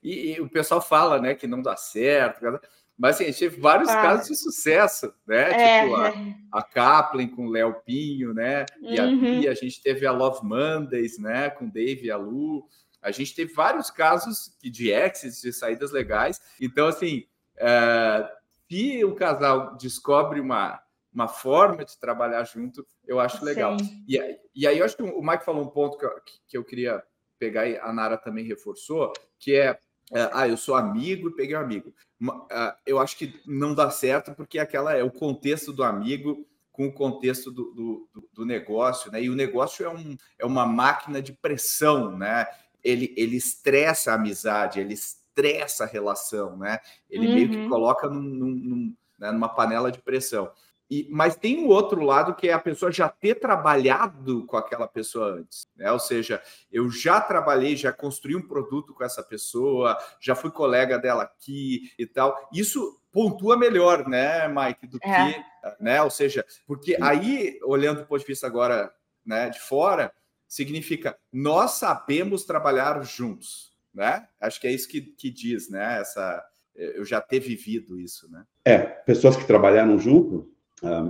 [0.03, 2.59] E, e, o pessoal fala né, que não dá certo,
[2.97, 4.01] mas assim, a gente teve vários ah.
[4.01, 5.51] casos de sucesso, né?
[5.51, 6.35] É, tipo a, é.
[6.51, 8.65] a Kaplan com o Léo Pinho, né?
[8.81, 9.47] E uhum.
[9.47, 11.49] a, a gente teve a Love Mondays, né?
[11.49, 12.67] Com Dave e a Lu.
[13.01, 16.39] A gente teve vários casos de exits, de saídas legais.
[16.59, 17.25] Então, assim,
[17.57, 18.29] é,
[18.69, 20.83] se o casal descobre uma
[21.13, 23.77] uma forma de trabalhar junto, eu acho legal.
[24.07, 24.17] E,
[24.55, 26.11] e, aí eu acho que o Mike falou um ponto que eu,
[26.47, 27.03] que eu queria
[27.37, 29.77] pegar e a Nara também reforçou, que é,
[30.11, 31.93] é ah, eu sou amigo e peguei um amigo.
[32.21, 36.87] Uh, eu acho que não dá certo porque aquela é o contexto do amigo com
[36.87, 39.21] o contexto do, do, do, negócio, né?
[39.21, 42.47] E o negócio é, um, é uma máquina de pressão, né?
[42.83, 46.79] Ele, ele estressa a amizade, ele estressa a relação, né?
[47.09, 47.33] Ele uhum.
[47.35, 47.69] meio que uhum.
[47.69, 50.51] coloca num, num, né, numa panela de pressão.
[50.89, 54.57] E, mas tem o um outro lado que é a pessoa já ter trabalhado com
[54.57, 55.91] aquela pessoa antes, né?
[55.91, 56.41] Ou seja,
[56.71, 61.91] eu já trabalhei, já construí um produto com essa pessoa, já fui colega dela aqui
[61.97, 62.49] e tal.
[62.53, 65.33] Isso pontua melhor, né, Mike, do é.
[65.33, 65.43] que,
[65.79, 66.01] né?
[66.01, 68.93] Ou seja, porque aí, olhando do ponto de vista agora,
[69.25, 70.11] né, de fora,
[70.47, 74.27] significa nós sabemos trabalhar juntos, né?
[74.39, 76.01] Acho que é isso que, que diz, né?
[76.01, 76.43] Essa,
[76.75, 78.43] eu já ter vivido isso, né?
[78.65, 80.53] É, pessoas que trabalharam junto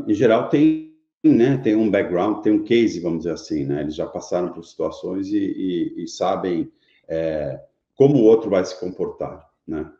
[0.07, 3.81] em geral, tem, né, tem um background, tem um case, vamos dizer assim, né?
[3.81, 6.71] Eles já passaram por situações e, e, e sabem
[7.07, 7.59] é,
[7.95, 9.91] como o outro vai se comportar, né?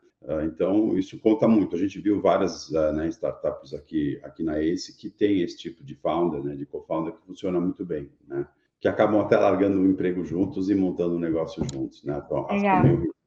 [0.42, 1.76] Então, isso conta muito.
[1.76, 5.84] A gente viu várias uh, né, startups aqui, aqui na ACE que tem esse tipo
[5.84, 8.46] de founder, né, de co-founder, que funciona muito bem, né?
[8.80, 12.22] Que acabam até largando o emprego juntos e montando um negócio juntos, né?
[12.24, 12.46] Então,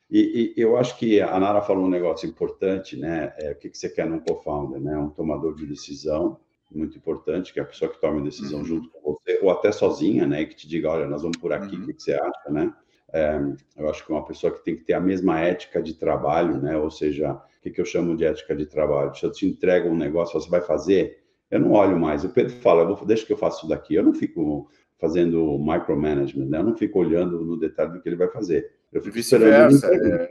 [0.09, 3.33] e, e, eu acho que a Nara falou um negócio importante, né?
[3.37, 4.97] É, o que, que você quer num co-founder, né?
[4.97, 6.39] Um tomador de decisão,
[6.73, 8.65] muito importante, que é a pessoa que toma a decisão uhum.
[8.65, 10.45] junto com você, ou até sozinha, né?
[10.45, 11.83] Que te diga, olha, nós vamos por aqui, uhum.
[11.83, 12.73] o que, que, você acha, né?
[13.13, 13.39] É,
[13.77, 16.77] eu acho que uma pessoa que tem que ter a mesma ética de trabalho, né?
[16.77, 19.13] Ou seja, o que, que eu chamo de ética de trabalho?
[19.13, 21.19] Se eu te entrego um negócio, você vai fazer,
[21.51, 22.23] eu não olho mais.
[22.23, 23.95] O Pedro fala, eu vou, deixa que eu faço isso daqui.
[23.95, 26.59] Eu não fico fazendo micromanagement, né?
[26.59, 28.76] Eu não fico olhando no detalhe do que ele vai fazer.
[28.91, 29.75] Eu fico esperando.
[29.85, 30.29] É,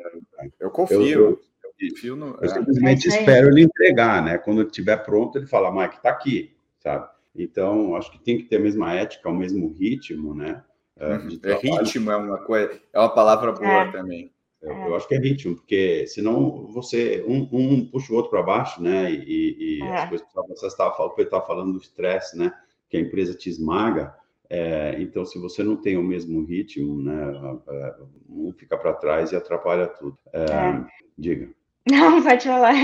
[0.61, 1.01] eu confio.
[1.01, 2.49] Eu, eu, eu confio no, eu é.
[2.49, 4.38] simplesmente é espero ele entregar, né?
[4.38, 7.09] Quando ele estiver pronto, ele fala, Mike, tá aqui, sabe?
[7.35, 10.62] Então, acho que tem que ter a mesma ética, o mesmo ritmo, né?
[10.99, 11.38] É, uhum.
[11.42, 13.92] é ritmo é uma coisa, é uma palavra boa é.
[13.92, 14.33] também.
[14.62, 18.42] Eu, eu, acho que é ritmo, porque senão você um, um puxa o outro para
[18.42, 19.12] baixo, né?
[19.12, 19.97] E, e é.
[19.97, 22.53] as coisas que você estava falando, estava falando do estresse, né?
[22.88, 24.14] Que a empresa te esmaga.
[24.49, 27.95] É, então, se você não tem o mesmo ritmo, né, é,
[28.29, 30.17] um fica para trás e atrapalha tudo.
[30.33, 30.87] É, é.
[31.19, 31.51] Diga.
[31.91, 32.75] Não, pode falar.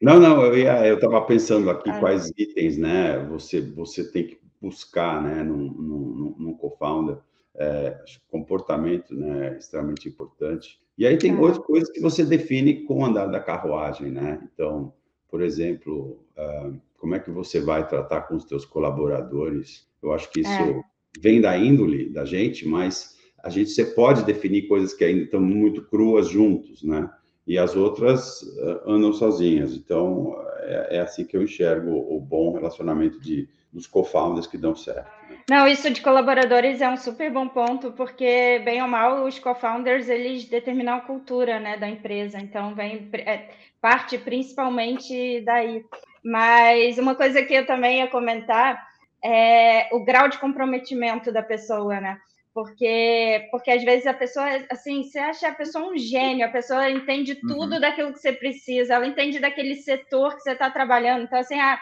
[0.00, 1.98] Não, não, eu eu estava pensando aqui ah.
[1.98, 7.18] quais itens, né, você você tem que buscar, né, num, num, num co-founder.
[7.56, 7.98] É,
[8.30, 10.78] comportamento, né, extremamente importante.
[10.96, 11.40] E aí tem ah.
[11.40, 14.48] outras coisas que você define com o andar da carruagem, né?
[14.54, 14.92] Então,
[15.28, 19.86] por exemplo, uh, como é que você vai tratar com os teus colaboradores?
[20.02, 20.82] Eu acho que isso é.
[21.18, 25.40] vem da índole da gente, mas a gente você pode definir coisas que ainda estão
[25.40, 27.08] muito cruas juntos, né?
[27.46, 29.74] E as outras uh, andam sozinhas.
[29.74, 34.76] Então, é, é, assim que eu enxergo o bom relacionamento de, dos co-founders que dão
[34.76, 35.08] certo.
[35.30, 35.38] Né?
[35.48, 40.10] Não, isso de colaboradores é um super bom ponto, porque, bem ou mal, os co-founders,
[40.10, 42.38] eles determinam a cultura né, da empresa.
[42.38, 43.48] Então, vem é,
[43.80, 45.82] parte principalmente daí.
[46.24, 48.86] Mas uma coisa que eu também ia comentar
[49.24, 52.18] é o grau de comprometimento da pessoa, né?
[52.54, 56.90] Porque, porque às vezes a pessoa, assim, você acha a pessoa um gênio, a pessoa
[56.90, 57.48] entende uhum.
[57.48, 57.80] tudo uhum.
[57.80, 61.22] daquilo que você precisa, ela entende daquele setor que você está trabalhando.
[61.22, 61.78] Então, assim, é,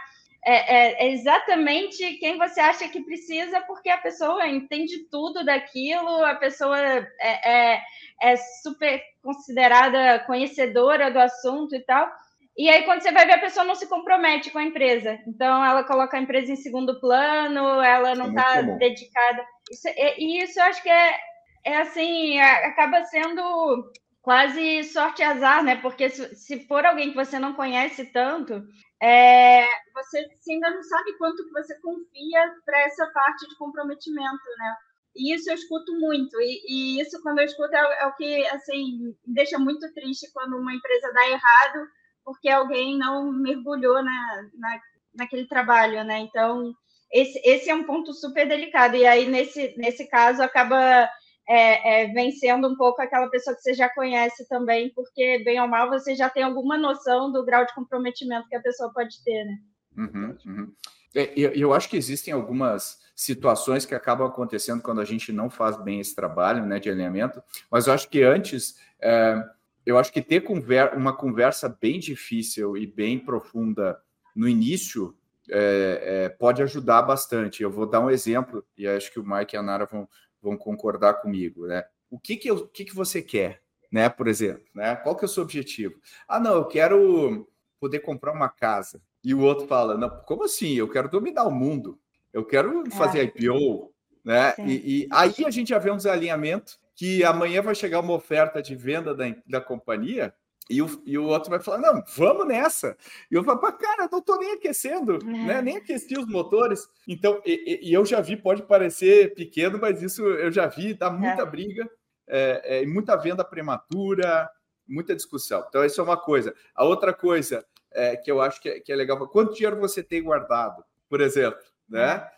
[0.47, 6.35] é, é, exatamente quem você acha que precisa, porque a pessoa entende tudo daquilo, a
[6.35, 7.83] pessoa é, é,
[8.23, 12.09] é super considerada conhecedora do assunto e tal.
[12.57, 15.19] E aí, quando você vai ver, a pessoa não se compromete com a empresa.
[15.27, 19.45] Então, ela coloca a empresa em segundo plano, ela não está é dedicada.
[19.71, 21.19] Isso, e isso eu acho que é,
[21.65, 23.93] é assim, acaba sendo
[24.23, 25.77] quase sorte e azar, né?
[25.77, 28.63] Porque se, se for alguém que você não conhece tanto,
[29.03, 34.77] é, você ainda não sabe quanto que você confia para essa parte de comprometimento, né?
[35.15, 36.41] E isso eu escuto muito.
[36.41, 40.31] E, e isso, quando eu escuto, é, é, o que assim, me deixa muito triste
[40.33, 41.87] quando uma empresa dá errado
[42.27, 44.81] porque alguém não mergulhou na, na,
[45.15, 46.19] naquele trabalho, né?
[46.19, 46.75] Então,
[47.13, 48.97] esse, esse é um ponto super delicado.
[48.97, 51.09] E aí, nesse, nesse caso, acaba
[51.49, 55.69] é, é, vencendo um pouco aquela pessoa que você já conhece também, porque, bem ou
[55.69, 59.45] mal, você já tem alguma noção do grau de comprometimento que a pessoa pode ter,
[59.45, 59.59] né?
[59.97, 60.73] Uhum, uhum.
[61.15, 65.49] É, eu, eu acho que existem algumas situações que acabam acontecendo quando a gente não
[65.49, 69.43] faz bem esse trabalho né, de alinhamento, mas eu acho que antes, é,
[69.87, 73.97] eu acho que ter conver uma conversa bem difícil e bem profunda
[74.35, 75.17] no início
[75.49, 77.63] é, é, pode ajudar bastante.
[77.63, 80.09] Eu vou dar um exemplo, e acho que o Mike e a Nara vão,
[80.43, 81.69] vão concordar comigo.
[81.69, 81.85] Né?
[82.11, 84.09] O que, que, eu, o que, que você quer, né?
[84.09, 84.65] por exemplo?
[84.75, 84.97] Né?
[84.97, 85.95] Qual que é o seu objetivo?
[86.27, 89.01] Ah, não, eu quero poder comprar uma casa.
[89.23, 90.75] E o outro fala, não, como assim?
[90.75, 91.97] Eu quero dominar o mundo.
[92.33, 93.23] Eu quero fazer é.
[93.25, 93.93] IPO,
[94.25, 94.53] né?
[94.59, 94.73] E,
[95.05, 98.75] e, aí a gente já vê um desalinhamento que amanhã vai chegar uma oferta de
[98.75, 100.35] venda da, da companhia
[100.69, 102.97] e o, e o outro vai falar, não, vamos nessa.
[103.31, 105.47] E eu falo, cara, não estou nem aquecendo, é.
[105.47, 105.63] né?
[105.63, 106.89] nem aqueci os motores.
[107.07, 111.09] Então, e, e, eu já vi, pode parecer pequeno, mas isso eu já vi, dá
[111.09, 111.47] muita é.
[111.47, 111.89] briga,
[112.27, 114.51] é, é, muita venda prematura,
[114.89, 115.65] muita discussão.
[115.69, 116.53] Então, isso é uma coisa.
[116.75, 120.03] A outra coisa é, que eu acho que é, que é legal, quanto dinheiro você
[120.03, 121.61] tem guardado, por exemplo?
[121.89, 122.29] né?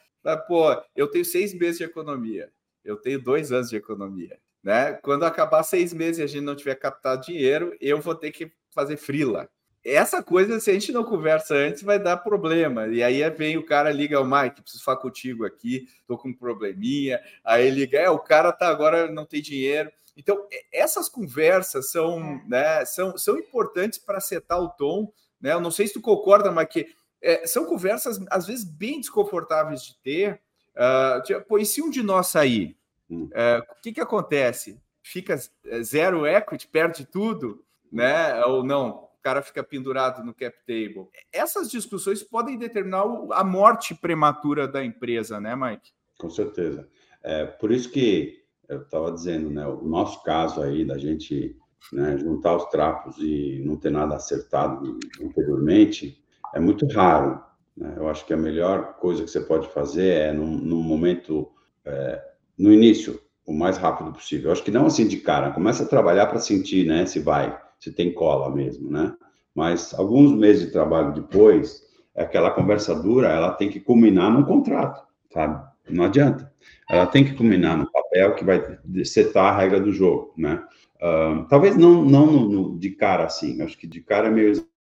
[0.47, 2.53] Pô, eu tenho seis meses de economia,
[2.85, 4.93] eu tenho dois anos de economia, né?
[4.93, 8.53] Quando acabar seis meses e a gente não tiver captado dinheiro, eu vou ter que
[8.71, 9.49] fazer frila.
[9.83, 12.87] Essa coisa, se a gente não conversa antes, vai dar problema.
[12.87, 16.35] E aí vem o cara, liga o Mike, preciso falar contigo aqui, tô com um
[16.35, 17.19] probleminha.
[17.43, 19.91] Aí liga, é, o cara tá agora não tem dinheiro.
[20.15, 22.43] Então, essas conversas são, é.
[22.47, 25.11] né, são, são importantes para setar o tom.
[25.41, 25.55] Né?
[25.55, 26.89] Eu não sei se tu concorda, mas que
[27.23, 30.43] é, são conversas, às vezes, bem desconfortáveis de ter.
[30.77, 32.78] Uh, tipo, e se um de nós sair,
[33.11, 33.25] hum.
[33.25, 34.81] uh, o que, que acontece?
[35.03, 38.45] Fica é, zero equity, perde tudo, né?
[38.45, 38.91] Ou não?
[38.91, 41.09] O cara fica pendurado no cap table.
[41.33, 45.91] Essas discussões podem determinar a morte prematura da empresa, né, Mike?
[46.19, 46.89] Com certeza.
[47.23, 49.67] É, por isso que eu estava dizendo, né?
[49.67, 51.57] O nosso caso aí da gente
[51.93, 56.23] né, juntar os trapos e não ter nada acertado anteriormente,
[56.55, 57.43] é muito raro.
[57.77, 57.95] Né?
[57.97, 61.51] Eu acho que a melhor coisa que você pode fazer é, num, num momento,
[61.85, 62.23] é,
[62.59, 64.47] no início, o mais rápido possível.
[64.49, 67.59] Eu acho que não assim de cara, começa a trabalhar para sentir, né, se vai,
[67.79, 69.15] se tem cola mesmo, né?
[69.55, 71.83] Mas alguns meses de trabalho depois,
[72.15, 75.67] aquela conversa dura, ela tem que culminar num contrato, sabe?
[75.89, 76.53] Não adianta.
[76.89, 80.63] Ela tem que culminar no papel que vai setar a regra do jogo, né?
[80.97, 84.53] Uh, talvez não, não no, no, de cara assim, acho que de cara é meio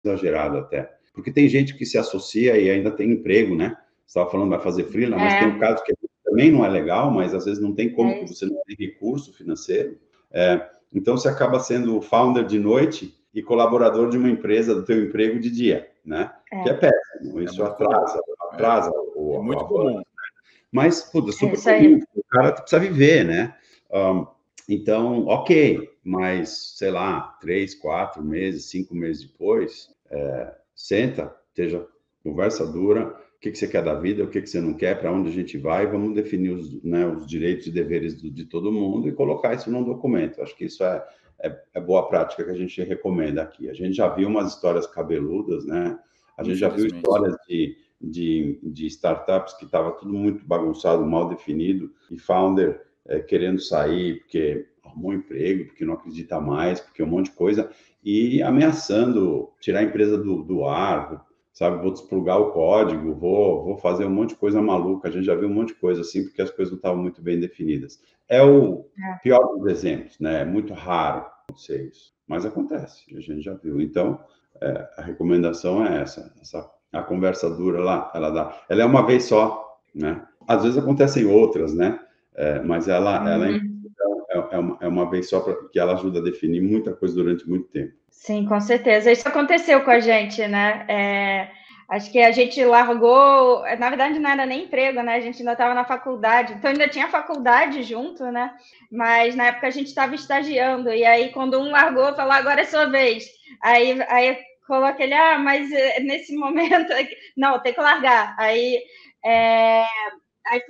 [0.03, 0.91] exagerado até.
[1.13, 3.75] Porque tem gente que se associa e ainda tem emprego, né?
[4.05, 5.39] Você estava falando vai fazer freela, mas é.
[5.39, 5.93] tem um caso que
[6.39, 8.25] também não é legal, mas às vezes não tem como, é.
[8.25, 9.99] você não tem recurso financeiro.
[10.31, 15.03] É, então você acaba sendo founder de noite e colaborador de uma empresa do teu
[15.03, 16.31] emprego de dia, né?
[16.51, 16.63] É.
[16.63, 17.41] Que é péssimo.
[17.41, 18.21] Isso atrasa,
[18.51, 20.01] atrasa o, é muito comum.
[20.71, 21.99] Mas, puta, super comum.
[22.15, 23.55] O cara precisa viver, né?
[23.91, 24.25] Um,
[24.67, 31.85] então, ok, mas sei lá, três, quatro meses, cinco meses depois, é, senta, esteja
[32.23, 34.99] conversa dura, o que, que você quer da vida, o que, que você não quer,
[34.99, 38.43] para onde a gente vai, vamos definir os, né, os direitos e deveres do, de
[38.43, 40.41] todo mundo e colocar isso num documento.
[40.41, 41.01] Acho que isso é,
[41.39, 43.69] é, é, boa prática que a gente recomenda aqui.
[43.69, 45.97] A gente já viu umas histórias cabeludas, né?
[46.37, 51.29] A gente já viu histórias de, de, de startups que estava tudo muito bagunçado, mal
[51.29, 57.01] definido, e founder é, querendo sair porque arrumou um emprego, porque não acredita mais, porque
[57.01, 57.69] um monte de coisa
[58.03, 61.25] e ameaçando tirar a empresa do, do ar,
[61.59, 61.81] sabe?
[61.81, 65.09] Vou desplugar o código, vou, vou fazer um monte de coisa maluca.
[65.09, 67.21] A gente já viu um monte de coisa assim, porque as coisas não estavam muito
[67.21, 68.01] bem definidas.
[68.29, 69.17] É o é.
[69.21, 70.41] pior dos exemplos, né?
[70.41, 73.81] É muito raro acontecer isso, mas acontece, a gente já viu.
[73.81, 74.23] Então,
[74.61, 79.05] é, a recomendação é essa, essa a conversa dura lá, ela dá, ela é uma
[79.05, 80.25] vez só, né?
[80.47, 81.99] Às vezes acontecem outras, né?
[82.35, 83.27] É, mas ela, uhum.
[83.27, 83.59] ela é
[84.51, 87.49] é, uma, é uma vez só pra, que ela ajuda a definir muita coisa durante
[87.49, 87.93] muito tempo.
[88.11, 89.11] Sim, com certeza.
[89.11, 90.85] Isso aconteceu com a gente, né?
[90.89, 91.51] É,
[91.89, 95.15] acho que a gente largou, na verdade não era nem emprego, né?
[95.15, 98.53] A gente ainda estava na faculdade, então ainda tinha faculdade junto, né?
[98.91, 102.65] Mas na época a gente estava estagiando, e aí quando um largou, falou, agora é
[102.65, 103.25] sua vez.
[103.61, 104.37] Aí, aí
[104.67, 106.91] coloca ele, ah, mas eh, nesse momento,
[107.37, 108.35] não, tem que largar.
[108.39, 108.83] Aí
[109.25, 109.85] é,
[110.47, 110.61] aí,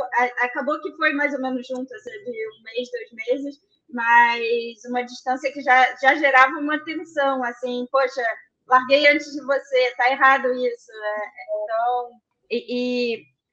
[0.42, 3.58] acabou que foi mais ou menos junto, assim, de um mês, dois meses,
[3.92, 8.24] mas uma distância que já, já gerava uma tensão, assim, poxa,
[8.68, 10.92] larguei antes de você, tá errado isso.
[10.92, 11.32] Né?
[11.64, 12.10] Então,
[12.52, 12.66] e,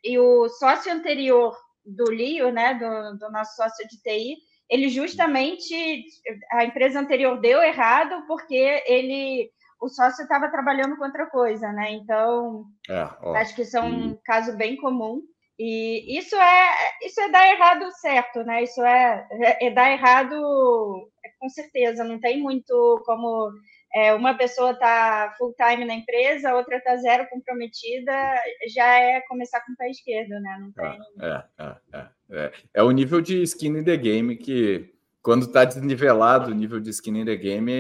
[0.05, 4.37] e, e, o sócio anterior do Lio, né, do, do nosso sócio de TI,
[4.69, 6.05] ele justamente,
[6.53, 11.93] a empresa anterior deu errado porque ele o sócio estava trabalhando com outra coisa, né?
[11.93, 14.19] Então, é, ó, acho que isso é um e...
[14.25, 15.23] caso bem comum.
[15.59, 16.71] E isso é
[17.03, 18.63] isso é dar errado certo, né?
[18.63, 19.27] Isso é,
[19.61, 22.05] é, dar errado é, com certeza.
[22.05, 23.51] Não tem muito como
[23.95, 28.13] é, uma pessoa tá full time na empresa, a outra tá zero comprometida,
[28.69, 30.59] já é começar com o pé esquerdo, né?
[30.61, 30.99] Não tem...
[31.21, 34.93] é, é, é, é, é o nível de skin in the game que
[35.23, 37.73] quando está desnivelado o nível de skin in the game,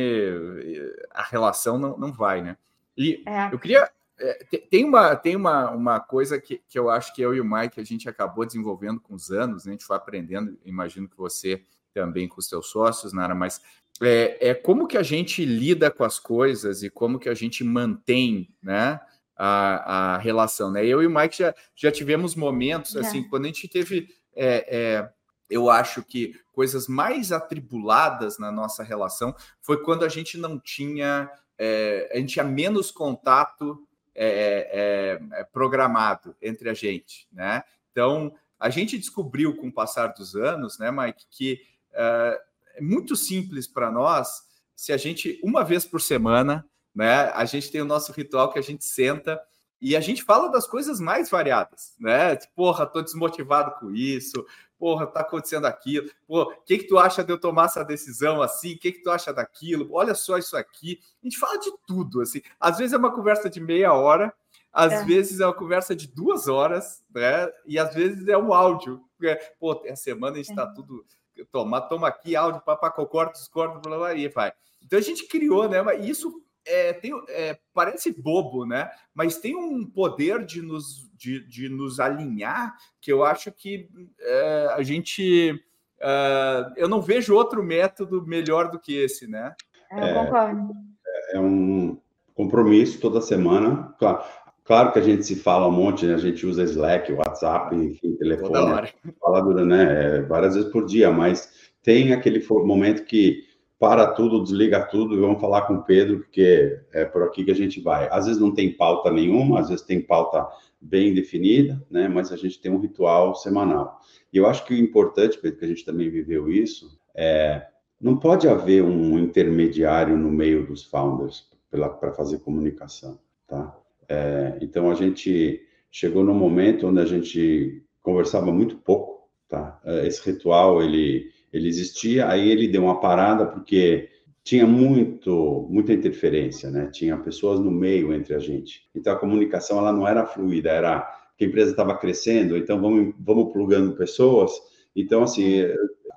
[1.10, 2.56] a relação não, não vai, né?
[2.96, 3.52] E é.
[3.52, 3.88] eu queria.
[4.18, 7.44] É, tem uma, tem uma, uma coisa que, que eu acho que eu e o
[7.44, 9.72] Mike a gente acabou desenvolvendo com os anos, né?
[9.72, 11.62] a gente foi aprendendo, imagino que você
[11.92, 13.60] também com os seus sócios, Nara, mas
[14.02, 17.64] é, é como que a gente lida com as coisas e como que a gente
[17.64, 19.00] mantém, né?
[19.38, 20.86] A, a relação, né?
[20.86, 25.10] Eu e o Mike já, já tivemos momentos, assim, quando a gente teve é, é,
[25.48, 31.30] eu acho que coisas mais atribuladas na nossa relação foi quando a gente não tinha,
[31.58, 33.85] é, a gente tinha menos contato
[34.16, 37.62] é, é, é, programado entre a gente, né?
[37.92, 41.60] Então, a gente descobriu com o passar dos anos, né, Mike, que
[41.92, 42.40] é,
[42.76, 46.64] é muito simples para nós se a gente, uma vez por semana,
[46.94, 49.40] né, a gente tem o nosso ritual que a gente senta
[49.80, 52.36] e a gente fala das coisas mais variadas, né?
[52.36, 54.46] Tipo, porra, tô desmotivado com isso,
[54.78, 58.42] porra, tá acontecendo aquilo, pô, o que, que tu acha de eu tomar essa decisão
[58.42, 58.74] assim?
[58.74, 59.88] O que, que tu acha daquilo?
[59.92, 61.00] Olha só isso aqui.
[61.22, 62.40] A gente fala de tudo, assim.
[62.60, 64.32] Às vezes é uma conversa de meia hora,
[64.72, 65.04] às é.
[65.04, 67.48] vezes é uma conversa de duas horas, né?
[67.66, 69.02] E às vezes é um áudio.
[69.18, 69.34] Né?
[69.58, 70.74] Pô, a semana a gente tá é.
[70.74, 71.04] tudo.
[71.50, 74.52] Toma, toma aqui áudio, papá, concordo, discordo, blá, blá, e vai.
[74.82, 75.82] Então a gente criou, né?
[75.82, 78.90] Mas isso é, tem, é, parece bobo, né?
[79.14, 83.88] Mas tem um poder de nos, de, de nos alinhar que eu acho que
[84.20, 85.58] é, a gente.
[86.00, 89.54] É, eu não vejo outro método melhor do que esse, né?
[89.90, 90.72] É, eu concordo.
[91.06, 91.98] É, é um
[92.34, 93.94] compromisso toda semana.
[93.98, 94.22] Claro,
[94.64, 96.14] claro que a gente se fala um monte, né?
[96.14, 100.20] a gente usa Slack, WhatsApp, enfim, telefone, fala né?
[100.22, 101.50] várias vezes por dia, mas
[101.82, 103.44] tem aquele momento que
[103.78, 107.50] para tudo, desliga tudo e vamos falar com o Pedro, porque é por aqui que
[107.50, 108.08] a gente vai.
[108.10, 110.46] Às vezes não tem pauta nenhuma, às vezes tem pauta
[110.80, 112.08] bem definida, né?
[112.08, 114.00] Mas a gente tem um ritual semanal.
[114.32, 117.66] E eu acho que o importante, Pedro, que a gente também viveu isso, é
[118.00, 123.74] não pode haver um intermediário no meio dos founders para fazer comunicação, tá?
[124.08, 129.80] É, então a gente chegou num momento onde a gente conversava muito pouco, tá?
[129.84, 134.10] É, esse ritual ele ele existia, aí ele deu uma parada porque
[134.46, 136.88] tinha muito, muita interferência, né?
[136.92, 138.88] Tinha pessoas no meio entre a gente.
[138.94, 141.00] Então a comunicação ela não era fluida, era
[141.36, 144.52] que a empresa estava crescendo, então vamos, vamos plugando pessoas.
[144.94, 145.62] Então assim,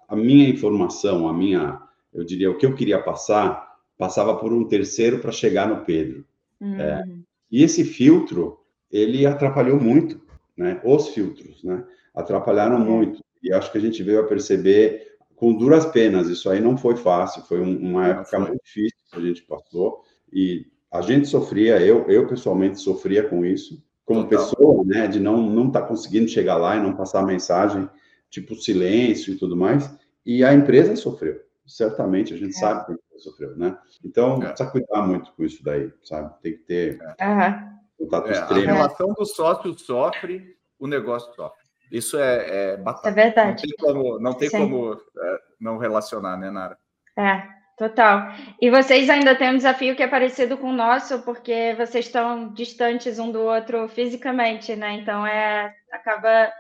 [0.07, 1.81] a minha informação, a minha,
[2.13, 3.67] eu diria, o que eu queria passar,
[3.97, 6.23] passava por um terceiro para chegar no Pedro.
[6.61, 6.79] Uhum.
[6.79, 7.03] É,
[7.51, 8.59] e esse filtro,
[8.91, 10.21] ele atrapalhou muito,
[10.55, 10.79] né?
[10.83, 11.83] Os filtros, né?
[12.13, 12.79] Atrapalharam é.
[12.79, 13.23] muito.
[13.41, 15.08] E acho que a gente veio a perceber
[15.39, 16.27] com duras penas.
[16.27, 20.67] Isso aí não foi fácil, foi uma época muito difícil que a gente passou e
[20.91, 24.49] a gente sofria, eu, eu pessoalmente sofria com isso, como Total.
[24.49, 27.89] pessoa, né, de não não estar tá conseguindo chegar lá e não passar a mensagem,
[28.29, 29.89] tipo silêncio e tudo mais.
[30.25, 32.59] E a empresa sofreu, certamente, a gente é.
[32.59, 33.77] sabe que a empresa sofreu, né?
[34.03, 34.47] Então, é.
[34.47, 36.33] precisa cuidar muito com isso daí, sabe?
[36.41, 37.63] Tem que ter é.
[37.97, 38.69] contato extremo.
[38.69, 41.58] A relação do sócio sofre, o negócio sofre.
[41.91, 43.09] Isso é, é batata.
[43.09, 43.49] É verdade.
[43.49, 46.77] Não tem como não, tem como, é, não relacionar, né, Nara?
[47.17, 47.43] É,
[47.77, 48.31] total.
[48.61, 52.53] E vocês ainda têm um desafio que é parecido com o nosso, porque vocês estão
[52.53, 54.93] distantes um do outro fisicamente, né?
[54.93, 56.51] Então é acaba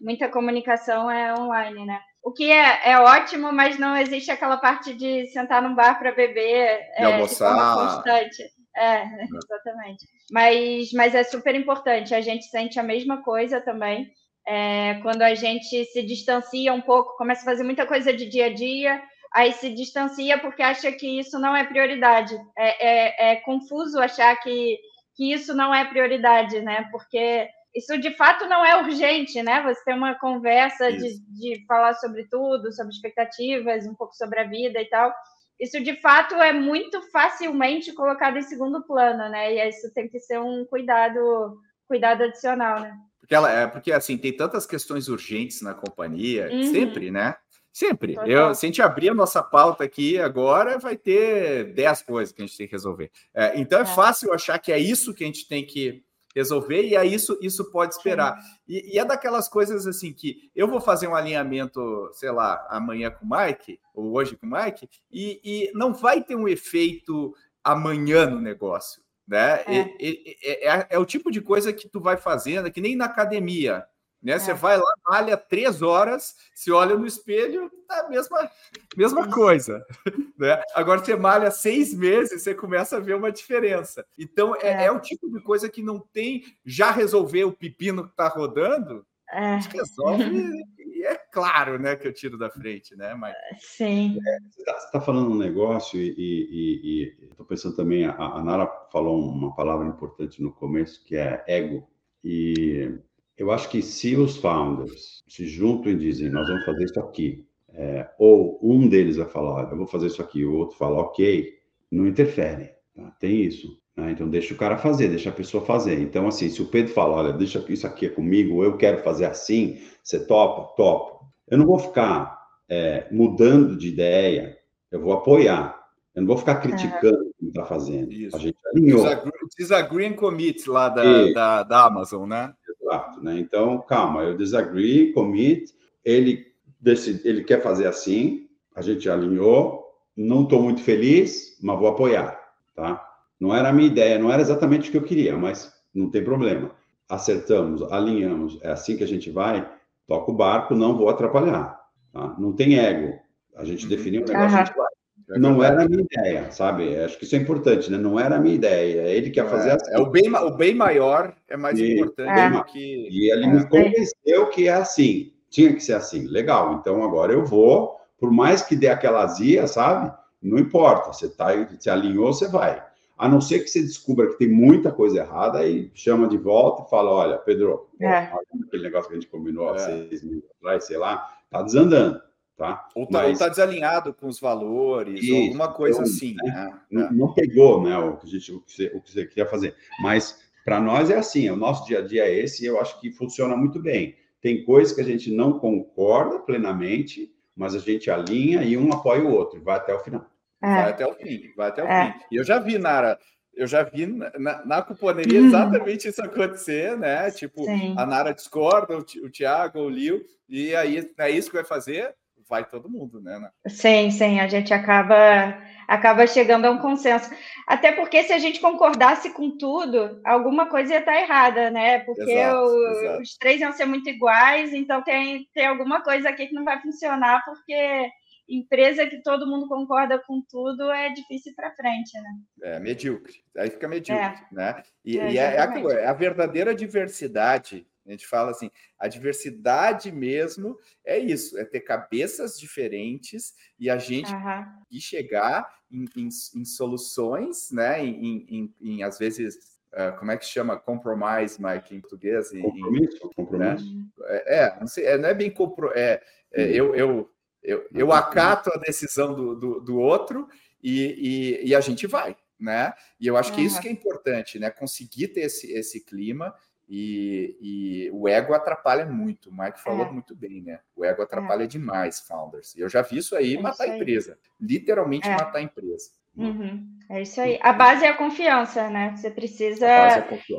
[0.00, 2.00] muita comunicação é online, né?
[2.22, 6.12] O que é, é ótimo, mas não existe aquela parte de sentar num bar para
[6.12, 7.54] beber é, almoçar.
[7.54, 8.42] de forma constante.
[8.76, 10.04] É, exatamente.
[10.30, 12.14] Mas, mas é super importante.
[12.14, 14.10] A gente sente a mesma coisa também
[14.46, 18.46] é, quando a gente se distancia um pouco, começa a fazer muita coisa de dia
[18.46, 22.34] a dia, aí se distancia porque acha que isso não é prioridade.
[22.56, 24.78] É, é, é confuso achar que,
[25.16, 26.88] que isso não é prioridade, né?
[26.92, 29.62] Porque isso de fato não é urgente, né?
[29.62, 34.44] Você tem uma conversa de, de falar sobre tudo, sobre expectativas, um pouco sobre a
[34.44, 35.12] vida e tal.
[35.58, 39.54] Isso de fato é muito facilmente colocado em segundo plano, né?
[39.54, 42.96] E isso tem que ser um cuidado, cuidado adicional, né?
[43.26, 46.72] Porque, ela, é, porque assim, tem tantas questões urgentes na companhia, uhum.
[46.72, 47.34] sempre, né?
[47.72, 48.16] Sempre.
[48.24, 52.40] Eu, se a gente abrir a nossa pauta aqui agora, vai ter 10 coisas que
[52.40, 53.10] a gente tem que resolver.
[53.34, 56.04] É, então é, é, fácil achar que é isso que a gente tem que
[56.34, 58.38] resolver, e é isso, isso pode esperar.
[58.68, 63.10] E, e, é daquelas coisas assim que eu vou fazer um alinhamento, sei lá, amanhã
[63.10, 67.34] com o Mike, ou hoje com o Mike, e, e não vai ter um efeito
[67.64, 69.02] amanhã no negócio.
[69.26, 69.62] Né?
[69.66, 69.80] É.
[70.00, 73.86] É, é, é, o tipo de coisa que tu vai fazendo, que nem na academia.
[74.22, 74.38] Né?
[74.38, 78.50] Você vai lá, malha três horas, se olha no espelho, é a mesma,
[78.96, 79.84] mesma coisa.
[80.38, 80.62] Né?
[80.74, 84.04] Agora você malha seis meses, você começa a ver uma diferença.
[84.18, 84.92] Então, é, é.
[84.92, 89.56] o tipo de coisa que não tem já resolver o pepino que está rodando, é.
[89.72, 90.24] resolve
[90.78, 93.36] e é claro né, que eu tiro da frente, né, Mike?
[93.58, 94.18] Sim.
[94.50, 99.54] você está tá falando um negócio e estou pensando também, a, a Nara falou uma
[99.54, 101.88] palavra importante no começo, que é ego.
[102.24, 102.98] E
[103.36, 107.46] eu acho que se os founders se juntam e dizem, nós vamos fazer isso aqui,
[107.68, 111.54] é, ou um deles vai falar, eu vou fazer isso aqui, o outro fala, ok,
[111.90, 113.10] não interfere, tá?
[113.20, 113.78] tem isso.
[113.96, 114.10] Né?
[114.12, 115.98] Então, deixa o cara fazer, deixa a pessoa fazer.
[116.00, 119.24] Então, assim, se o Pedro fala, olha, deixa isso aqui é comigo, eu quero fazer
[119.24, 120.74] assim, você topa?
[120.76, 121.24] Topa.
[121.48, 122.38] Eu não vou ficar
[122.68, 124.58] é, mudando de ideia,
[124.90, 125.76] eu vou apoiar.
[126.14, 128.10] Eu não vou ficar criticando o que está fazendo.
[128.12, 128.36] Isso.
[128.36, 129.02] A gente alinhou.
[129.02, 132.54] Disagree, disagree and commit lá da, da, da Amazon, né?
[132.80, 133.38] Exato, né?
[133.38, 135.72] Então, calma, eu disagree, commit,
[136.04, 136.46] ele,
[136.80, 139.84] decide, ele quer fazer assim, a gente alinhou,
[140.16, 142.40] não estou muito feliz, mas vou apoiar,
[142.74, 143.05] tá?
[143.40, 146.24] Não era a minha ideia, não era exatamente o que eu queria, mas não tem
[146.24, 146.70] problema.
[147.08, 149.68] Acertamos, alinhamos, é assim que a gente vai,
[150.06, 151.78] toca o barco, não vou atrapalhar,
[152.12, 152.34] tá?
[152.38, 153.18] Não tem ego,
[153.54, 153.90] a gente uhum.
[153.90, 154.54] definiu um negócio, uhum.
[154.54, 154.86] a gente vai.
[155.28, 156.96] É não era a minha ideia, sabe?
[156.96, 157.98] Acho que isso é importante, né?
[157.98, 159.08] Não era a minha ideia.
[159.08, 159.90] Ele quer fazer é, assim.
[159.92, 162.50] É o bem, o bem maior é mais e, importante é.
[162.50, 163.08] do que.
[163.10, 165.32] E ele me convenceu que é assim.
[165.50, 166.28] Tinha que ser assim.
[166.28, 166.74] Legal.
[166.74, 170.12] Então agora eu vou, por mais que dê aquela azia, sabe?
[170.40, 171.12] Não importa.
[171.12, 172.80] Você tá, se alinhou, você vai.
[173.16, 176.82] A não ser que você descubra que tem muita coisa errada, aí chama de volta
[176.82, 178.30] e fala: olha, Pedro, é.
[178.64, 179.78] aquele negócio que a gente combinou há é.
[179.78, 182.20] seis meses atrás, sei lá, tá desandando
[182.56, 182.88] tá?
[182.94, 183.38] Ou está Mas...
[183.38, 186.34] tá desalinhado com os valores, Isso, ou alguma coisa então, assim.
[186.42, 186.78] Né?
[186.90, 187.12] Não, é.
[187.12, 189.74] não, pegou né, o, que a gente, o, que você, o que você queria fazer.
[190.00, 192.98] Mas para nós é assim, o nosso dia a dia é esse e eu acho
[193.00, 194.16] que funciona muito bem.
[194.40, 199.22] Tem coisas que a gente não concorda plenamente, mas a gente alinha e um apoia
[199.22, 200.26] o outro, vai até o final.
[200.66, 200.74] É.
[200.74, 202.12] Vai até o fim, vai até o é.
[202.12, 202.18] fim.
[202.32, 203.18] E eu já vi, Nara,
[203.54, 205.46] eu já vi na, na cuponeria hum.
[205.46, 207.30] exatamente isso acontecer, né?
[207.30, 207.94] Tipo, Sim.
[207.96, 212.14] a Nara discorda, o, o Thiago, o Lio, e aí é isso que vai fazer
[212.48, 213.50] vai todo mundo, né, né?
[213.68, 217.30] Sim, sim, a gente acaba acaba chegando a um consenso.
[217.66, 222.00] Até porque se a gente concordasse com tudo, alguma coisa ia estar errada, né?
[222.00, 223.22] Porque exato, o, exato.
[223.22, 226.80] os três iam ser muito iguais, então tem, tem alguma coisa aqui que não vai
[226.80, 228.08] funcionar, porque
[228.48, 232.74] empresa que todo mundo concorda com tudo é difícil para frente, né?
[232.74, 234.54] É medíocre, aí fica medíocre, é.
[234.54, 234.82] né?
[235.04, 240.78] E é, e é, é, a verdadeira diversidade a gente fala assim, a diversidade mesmo
[241.04, 244.64] é isso, é ter cabeças diferentes e a gente uhum.
[244.90, 248.04] e chegar em, em, em, soluções, né?
[248.04, 249.56] Em, em, em às vezes,
[249.92, 250.78] uh, como é que chama?
[250.78, 252.50] Compromise, Mike, em português.
[252.50, 253.94] Compromisso, compromisso.
[253.94, 254.06] Né?
[254.26, 256.22] É, é, não sei, é, não é bem compro, é,
[256.52, 257.30] é eu, eu,
[257.62, 260.48] eu, eu acato a decisão do, do, do outro
[260.82, 262.92] e, e, e, a gente vai, né?
[263.18, 264.70] E eu acho que isso que é importante, né?
[264.70, 266.54] Conseguir ter esse, esse clima
[266.88, 269.50] e, e, o ego atrapalha muito.
[269.50, 270.10] O Mike falou é.
[270.10, 270.80] muito bem, né?
[270.94, 271.66] O ego atrapalha é.
[271.66, 272.76] demais founders.
[272.76, 273.90] Eu já vi isso aí é matar isso aí.
[273.90, 274.38] a empresa.
[274.60, 275.32] Literalmente é.
[275.32, 276.10] matar a empresa.
[276.36, 276.96] Uhum.
[277.08, 277.58] É isso aí.
[277.62, 279.14] A base é a confiança, né?
[279.16, 279.86] Você precisa.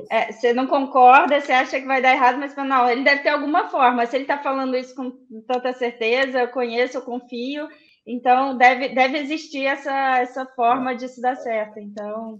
[0.09, 3.29] É, você não concorda, você acha que vai dar errado, mas não, ele deve ter
[3.29, 4.05] alguma forma.
[4.05, 5.11] Se ele está falando isso com
[5.45, 7.67] tanta certeza, eu conheço, eu confio.
[8.05, 11.77] Então, deve, deve existir essa, essa forma disso dar certo.
[11.79, 12.39] Então,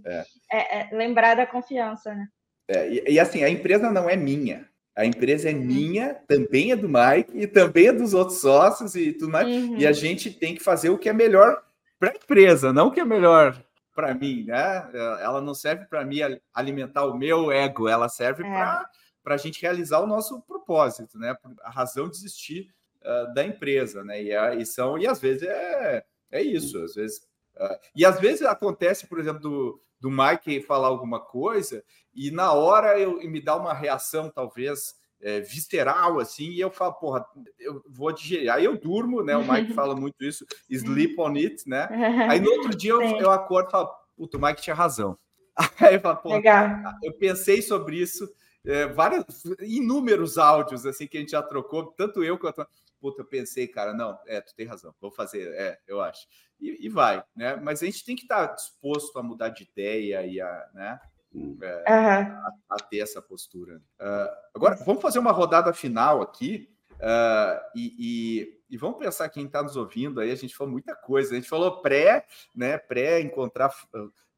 [0.50, 0.88] é.
[0.92, 2.26] lembrar da confiança, né?
[2.68, 4.66] É, e, e, assim, a empresa não é minha.
[4.96, 5.60] A empresa é uhum.
[5.60, 9.46] minha, também é do Mike e também é dos outros sócios e tudo mais.
[9.46, 9.76] Uhum.
[9.76, 11.62] E a gente tem que fazer o que é melhor
[11.98, 13.60] para a empresa, não que é melhor
[13.94, 14.88] para mim, né?
[15.20, 16.18] Ela não serve para mim
[16.54, 18.82] alimentar o meu ego, ela serve é.
[19.22, 21.36] para a gente realizar o nosso propósito, né?
[21.62, 22.72] A razão de existir
[23.02, 24.22] uh, da empresa, né?
[24.22, 27.18] E, e, são, e às vezes é, é isso, às vezes.
[27.56, 31.82] Uh, e às vezes acontece, por exemplo, do, do Mike falar alguma coisa
[32.14, 36.94] e na hora eu me dá uma reação talvez é, visceral assim e eu falo
[36.94, 37.26] porra
[37.58, 41.68] eu vou digerir aí eu durmo né o Mike fala muito isso sleep on it
[41.68, 41.88] né
[42.30, 45.18] aí no outro dia eu, eu acordo e falo puto o Mike tinha razão
[45.80, 48.28] aí eu falo porra, eu pensei sobre isso
[48.68, 52.66] é, vários, inúmeros áudios assim que a gente já trocou, tanto eu quanto.
[53.00, 56.26] Puta, eu pensei, cara, não, é, tu tem razão, vou fazer, é, eu acho.
[56.60, 57.54] E, e vai, né?
[57.56, 61.00] Mas a gente tem que estar disposto a mudar de ideia e a, né?
[61.32, 62.34] É, uhum.
[62.36, 63.76] a, a, ter essa postura.
[64.00, 64.28] Uh,
[64.58, 66.68] agora, vamos fazer uma rodada final aqui.
[66.94, 70.96] Uh, e, e, e, vamos pensar quem está nos ouvindo aí, a gente falou muita
[70.96, 72.76] coisa, a gente falou pré, né?
[72.76, 73.70] Pré encontrar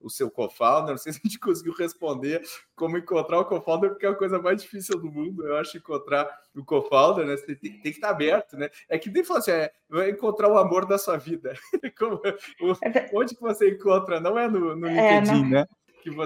[0.00, 0.90] o seu co-founder.
[0.90, 2.42] Não sei se a gente conseguiu responder
[2.74, 6.28] como encontrar o co-founder, porque é a coisa mais difícil do mundo, eu acho, encontrar
[6.54, 7.36] o co-founder, né?
[7.36, 8.68] Você tem, tem, que estar aberto, né?
[8.88, 11.54] É que nem falar assim, é, vai encontrar o amor da sua vida.
[11.98, 14.20] como, o, é onde que você encontra?
[14.20, 15.66] Não é no, no é, LinkedIn, é, né?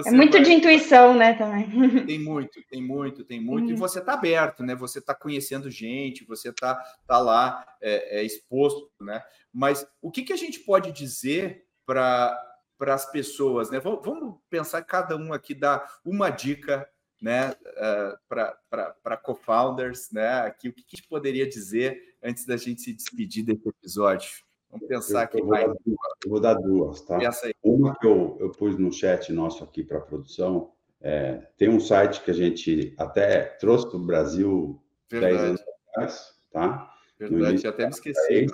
[0.05, 0.41] É muito vai...
[0.41, 1.65] de intuição, né, também.
[2.05, 3.67] Tem muito, tem muito, tem muito.
[3.67, 3.73] Uhum.
[3.73, 4.75] E você está aberto, né?
[4.75, 6.75] Você está conhecendo gente, você está
[7.07, 9.21] tá lá é, é, exposto, né?
[9.53, 12.41] Mas o que, que a gente pode dizer para
[12.77, 13.79] para as pessoas, né?
[13.79, 16.87] Vamos pensar cada um aqui dar uma dica,
[17.21, 20.41] né, uh, para co-founders, né?
[20.41, 24.44] Aqui o que, que a gente poderia dizer antes da gente se despedir desse episódio?
[24.75, 25.65] Vamos pensar eu, que vai.
[25.65, 25.75] Vou
[26.23, 27.19] eu vou dar duas, tá?
[27.63, 30.71] Uma que eu, eu pus no chat nosso aqui para produção.
[31.01, 35.33] É, tem um site que a gente até trouxe para o Brasil Verdade.
[35.33, 36.91] 10 anos atrás, tá?
[37.19, 38.47] Verdade, até me esqueci.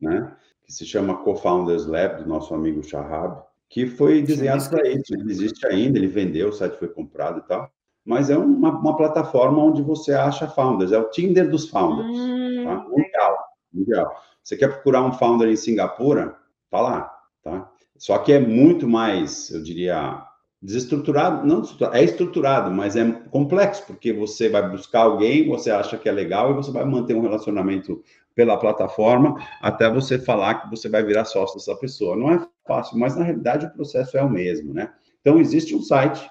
[0.00, 0.36] Né?
[0.64, 3.42] Que se chama Co-Founders Lab, do nosso amigo Shahab
[3.72, 5.14] que foi desenhado para isso.
[5.14, 7.72] Ele existe ainda, ele vendeu, o site foi comprado e tal.
[8.04, 12.06] Mas é uma, uma plataforma onde você acha founders, é o Tinder dos founders.
[12.06, 12.86] Hum, tá?
[12.86, 13.38] Mundial,
[13.72, 14.22] mundial.
[14.42, 16.36] Você quer procurar um founder em Singapura?
[16.70, 17.12] Tá lá,
[17.42, 17.70] tá?
[17.96, 20.22] Só que é muito mais, eu diria,
[20.60, 25.96] desestruturado, não desestruturado, é estruturado, mas é complexo, porque você vai buscar alguém, você acha
[25.96, 28.02] que é legal e você vai manter um relacionamento
[28.34, 32.16] pela plataforma até você falar que você vai virar sócio dessa pessoa.
[32.16, 34.92] Não é fácil, mas na realidade o processo é o mesmo, né?
[35.20, 36.28] Então existe um site,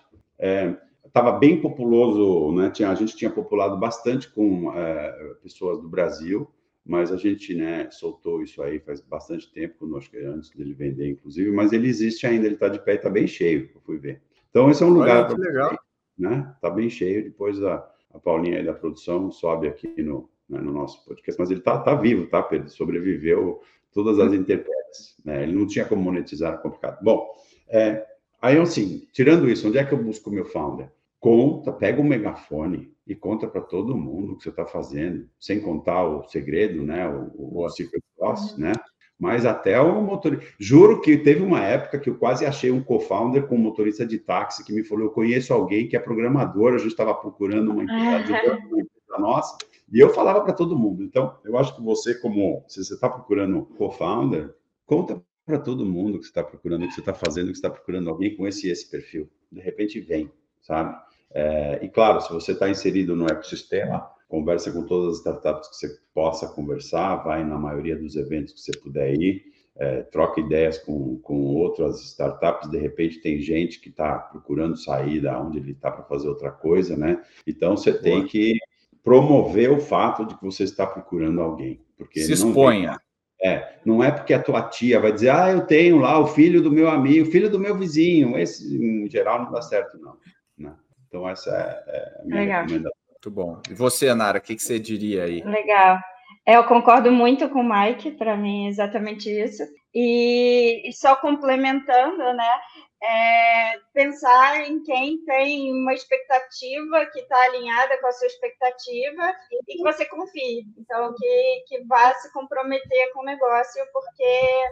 [1.05, 2.69] estava é, bem populoso, né?
[2.69, 6.49] Tinha, a gente tinha populado bastante com é, pessoas do Brasil,
[6.85, 11.09] mas a gente, né, soltou isso aí faz bastante tempo, acho que antes dele vender,
[11.09, 14.21] inclusive, mas ele existe ainda, ele está de pé, está bem cheio, eu fui ver.
[14.49, 15.79] Então esse é um lugar Olha, legal,
[16.17, 16.51] né?
[16.55, 17.23] Está bem cheio.
[17.23, 21.49] Depois a, a Paulinha aí da produção sobe aqui no né, no nosso podcast, mas
[21.49, 22.69] ele está tá vivo, tá, Pedro?
[22.69, 23.61] Sobreviveu
[23.93, 25.43] todas as intempéries, né?
[25.43, 27.01] Ele não tinha como monetizar, é complicado.
[27.01, 27.31] Bom,
[27.69, 28.05] é,
[28.41, 30.91] aí assim, tirando isso, onde é que eu busco o meu founder?
[31.21, 35.61] Conta, pega o megafone e conta para todo mundo o que você está fazendo, sem
[35.61, 37.07] contar o segredo, né?
[37.07, 38.73] O, o secret sauce, né?
[39.17, 40.43] Mas até o motorista.
[40.59, 44.17] Juro que teve uma época que eu quase achei um co-founder com um motorista de
[44.17, 47.83] táxi que me falou: eu conheço alguém que é programador, a gente estava procurando uma
[47.83, 48.33] empresa,
[48.69, 49.57] uma empresa nossa
[49.91, 51.03] e eu falava para todo mundo.
[51.03, 54.55] Então, eu acho que você, como se você está procurando co-founder,
[54.85, 57.69] conta para todo mundo que você está procurando, que você está fazendo, que você está
[57.69, 59.29] procurando alguém com esse esse perfil.
[59.51, 60.97] De repente vem, sabe?
[61.33, 65.75] É, e claro, se você está inserido no ecossistema, conversa com todas as startups que
[65.75, 69.43] você possa conversar, vai na maioria dos eventos que você puder ir,
[69.77, 72.69] é, troca ideias com, com outras startups.
[72.69, 76.51] De repente tem gente que está procurando sair da onde ele está para fazer outra
[76.51, 77.21] coisa, né?
[77.47, 78.03] Então você Boa.
[78.03, 78.57] tem que
[79.03, 81.81] promover o fato de que você está procurando alguém.
[81.97, 82.99] Porque Se exponha.
[83.41, 86.61] é, não é porque a tua tia vai dizer, ah, eu tenho lá o filho
[86.61, 88.37] do meu amigo, filho do meu vizinho.
[88.37, 90.15] Esse, em geral, não dá certo, não.
[90.57, 90.73] Né?
[91.11, 92.61] Então, essa é, é a minha Legal.
[92.61, 93.01] recomendação.
[93.09, 93.61] Muito bom.
[93.69, 95.41] E você, Nara, o que, que você diria aí?
[95.43, 95.99] Legal.
[96.45, 99.61] É, eu concordo muito com o Mike, para mim é exatamente isso.
[99.93, 102.59] E, e, só complementando, né?
[103.03, 109.77] é, pensar em quem tem uma expectativa que está alinhada com a sua expectativa e
[109.77, 110.65] que você confie.
[110.77, 114.63] Então, que, que vá se comprometer com o negócio, porque,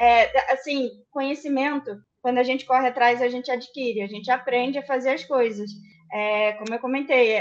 [0.00, 4.86] é, assim, conhecimento, quando a gente corre atrás, a gente adquire, a gente aprende a
[4.86, 5.70] fazer as coisas.
[6.10, 7.36] É, como eu comentei,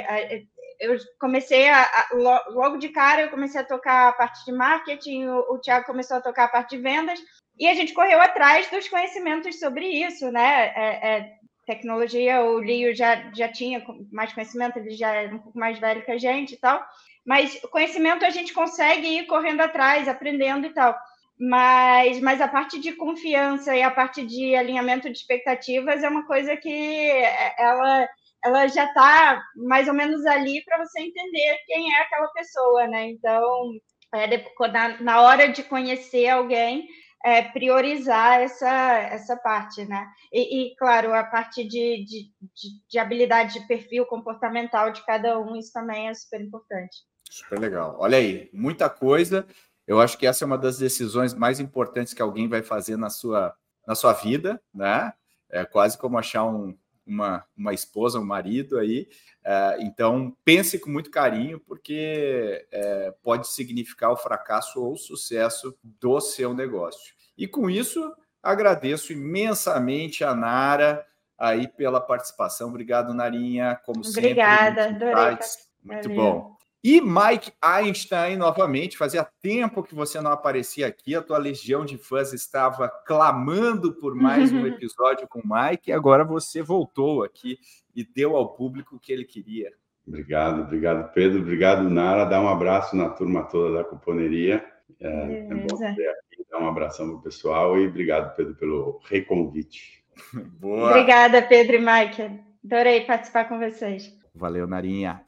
[0.78, 2.10] eu comecei a, a,
[2.50, 6.18] logo de cara eu comecei a tocar a parte de marketing, o, o Thiago começou
[6.18, 7.18] a tocar a parte de vendas,
[7.58, 10.74] e a gente correu atrás dos conhecimentos sobre isso, né?
[10.76, 11.34] É, é,
[11.66, 13.82] tecnologia, o Lio já, já tinha
[14.12, 16.86] mais conhecimento, ele já era um pouco mais velho que a gente e tal,
[17.26, 20.94] mas conhecimento a gente consegue ir correndo atrás, aprendendo e tal.
[21.40, 26.26] Mas, mas a parte de confiança e a parte de alinhamento de expectativas é uma
[26.26, 28.08] coisa que é, ela,
[28.44, 33.10] ela já está mais ou menos ali para você entender quem é aquela pessoa, né?
[33.10, 33.72] Então,
[34.14, 34.28] é,
[34.72, 36.88] na, na hora de conhecer alguém,
[37.24, 40.06] é, priorizar essa, essa parte, né?
[40.32, 45.40] E, e claro, a parte de, de, de, de, habilidade de perfil comportamental de cada
[45.40, 46.98] um, isso também é super importante.
[47.30, 47.96] Super legal.
[47.98, 49.48] Olha aí, muita coisa.
[49.88, 53.10] Eu acho que essa é uma das decisões mais importantes que alguém vai fazer na
[53.10, 53.54] sua,
[53.86, 55.14] na sua vida, né?
[55.50, 56.76] É quase como achar um
[57.06, 59.08] uma, uma esposa, um marido aí.
[59.46, 65.78] Uh, então, pense com muito carinho, porque uh, pode significar o fracasso ou o sucesso
[65.84, 67.14] do seu negócio.
[67.38, 71.06] E com isso, agradeço imensamente a Nara
[71.38, 72.70] aí pela participação.
[72.70, 75.06] Obrigado, Narinha, como Obrigada, sempre.
[75.06, 75.38] Obrigada, adorei.
[75.84, 76.16] Muito Valeu.
[76.16, 76.63] bom.
[76.84, 81.98] E Mike Einstein, novamente, fazia tempo que você não aparecia aqui, a tua legião de
[81.98, 87.58] fãs estava clamando por mais um episódio com o Mike, e agora você voltou aqui
[87.96, 89.72] e deu ao público o que ele queria.
[90.06, 91.40] Obrigado, obrigado, Pedro.
[91.40, 92.26] Obrigado, Nara.
[92.26, 94.66] Dá um abraço na turma toda da componeria.
[95.00, 99.00] É, é bom ter aqui, dar um abração para o pessoal e obrigado, Pedro, pelo
[99.06, 100.04] reconvite.
[100.60, 100.90] Boa.
[100.90, 102.42] Obrigada, Pedro e Mike.
[102.66, 104.14] Adorei participar com vocês.
[104.36, 105.24] Valeu, Narinha.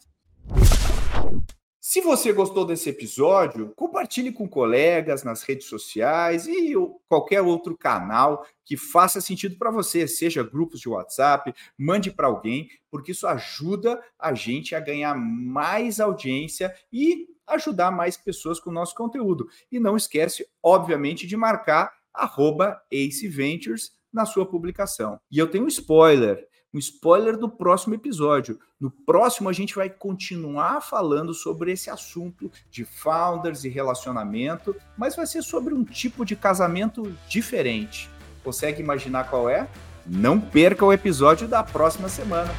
[1.95, 6.73] Se você gostou desse episódio, compartilhe com colegas nas redes sociais e
[7.07, 12.67] qualquer outro canal que faça sentido para você, seja grupos de WhatsApp, mande para alguém,
[12.91, 18.73] porque isso ajuda a gente a ganhar mais audiência e ajudar mais pessoas com o
[18.73, 19.47] nosso conteúdo.
[19.71, 25.17] E não esquece, obviamente, de marcar arroba Ace Ventures na sua publicação.
[25.31, 26.45] E eu tenho um spoiler
[26.75, 28.59] um spoiler do próximo episódio.
[28.77, 35.15] No próximo, a gente vai continuar falando sobre esse assunto de founders e relacionamento, mas
[35.15, 38.09] vai ser sobre um tipo de casamento diferente.
[38.43, 39.69] Consegue imaginar qual é?
[40.05, 42.53] Não perca o episódio da próxima semana.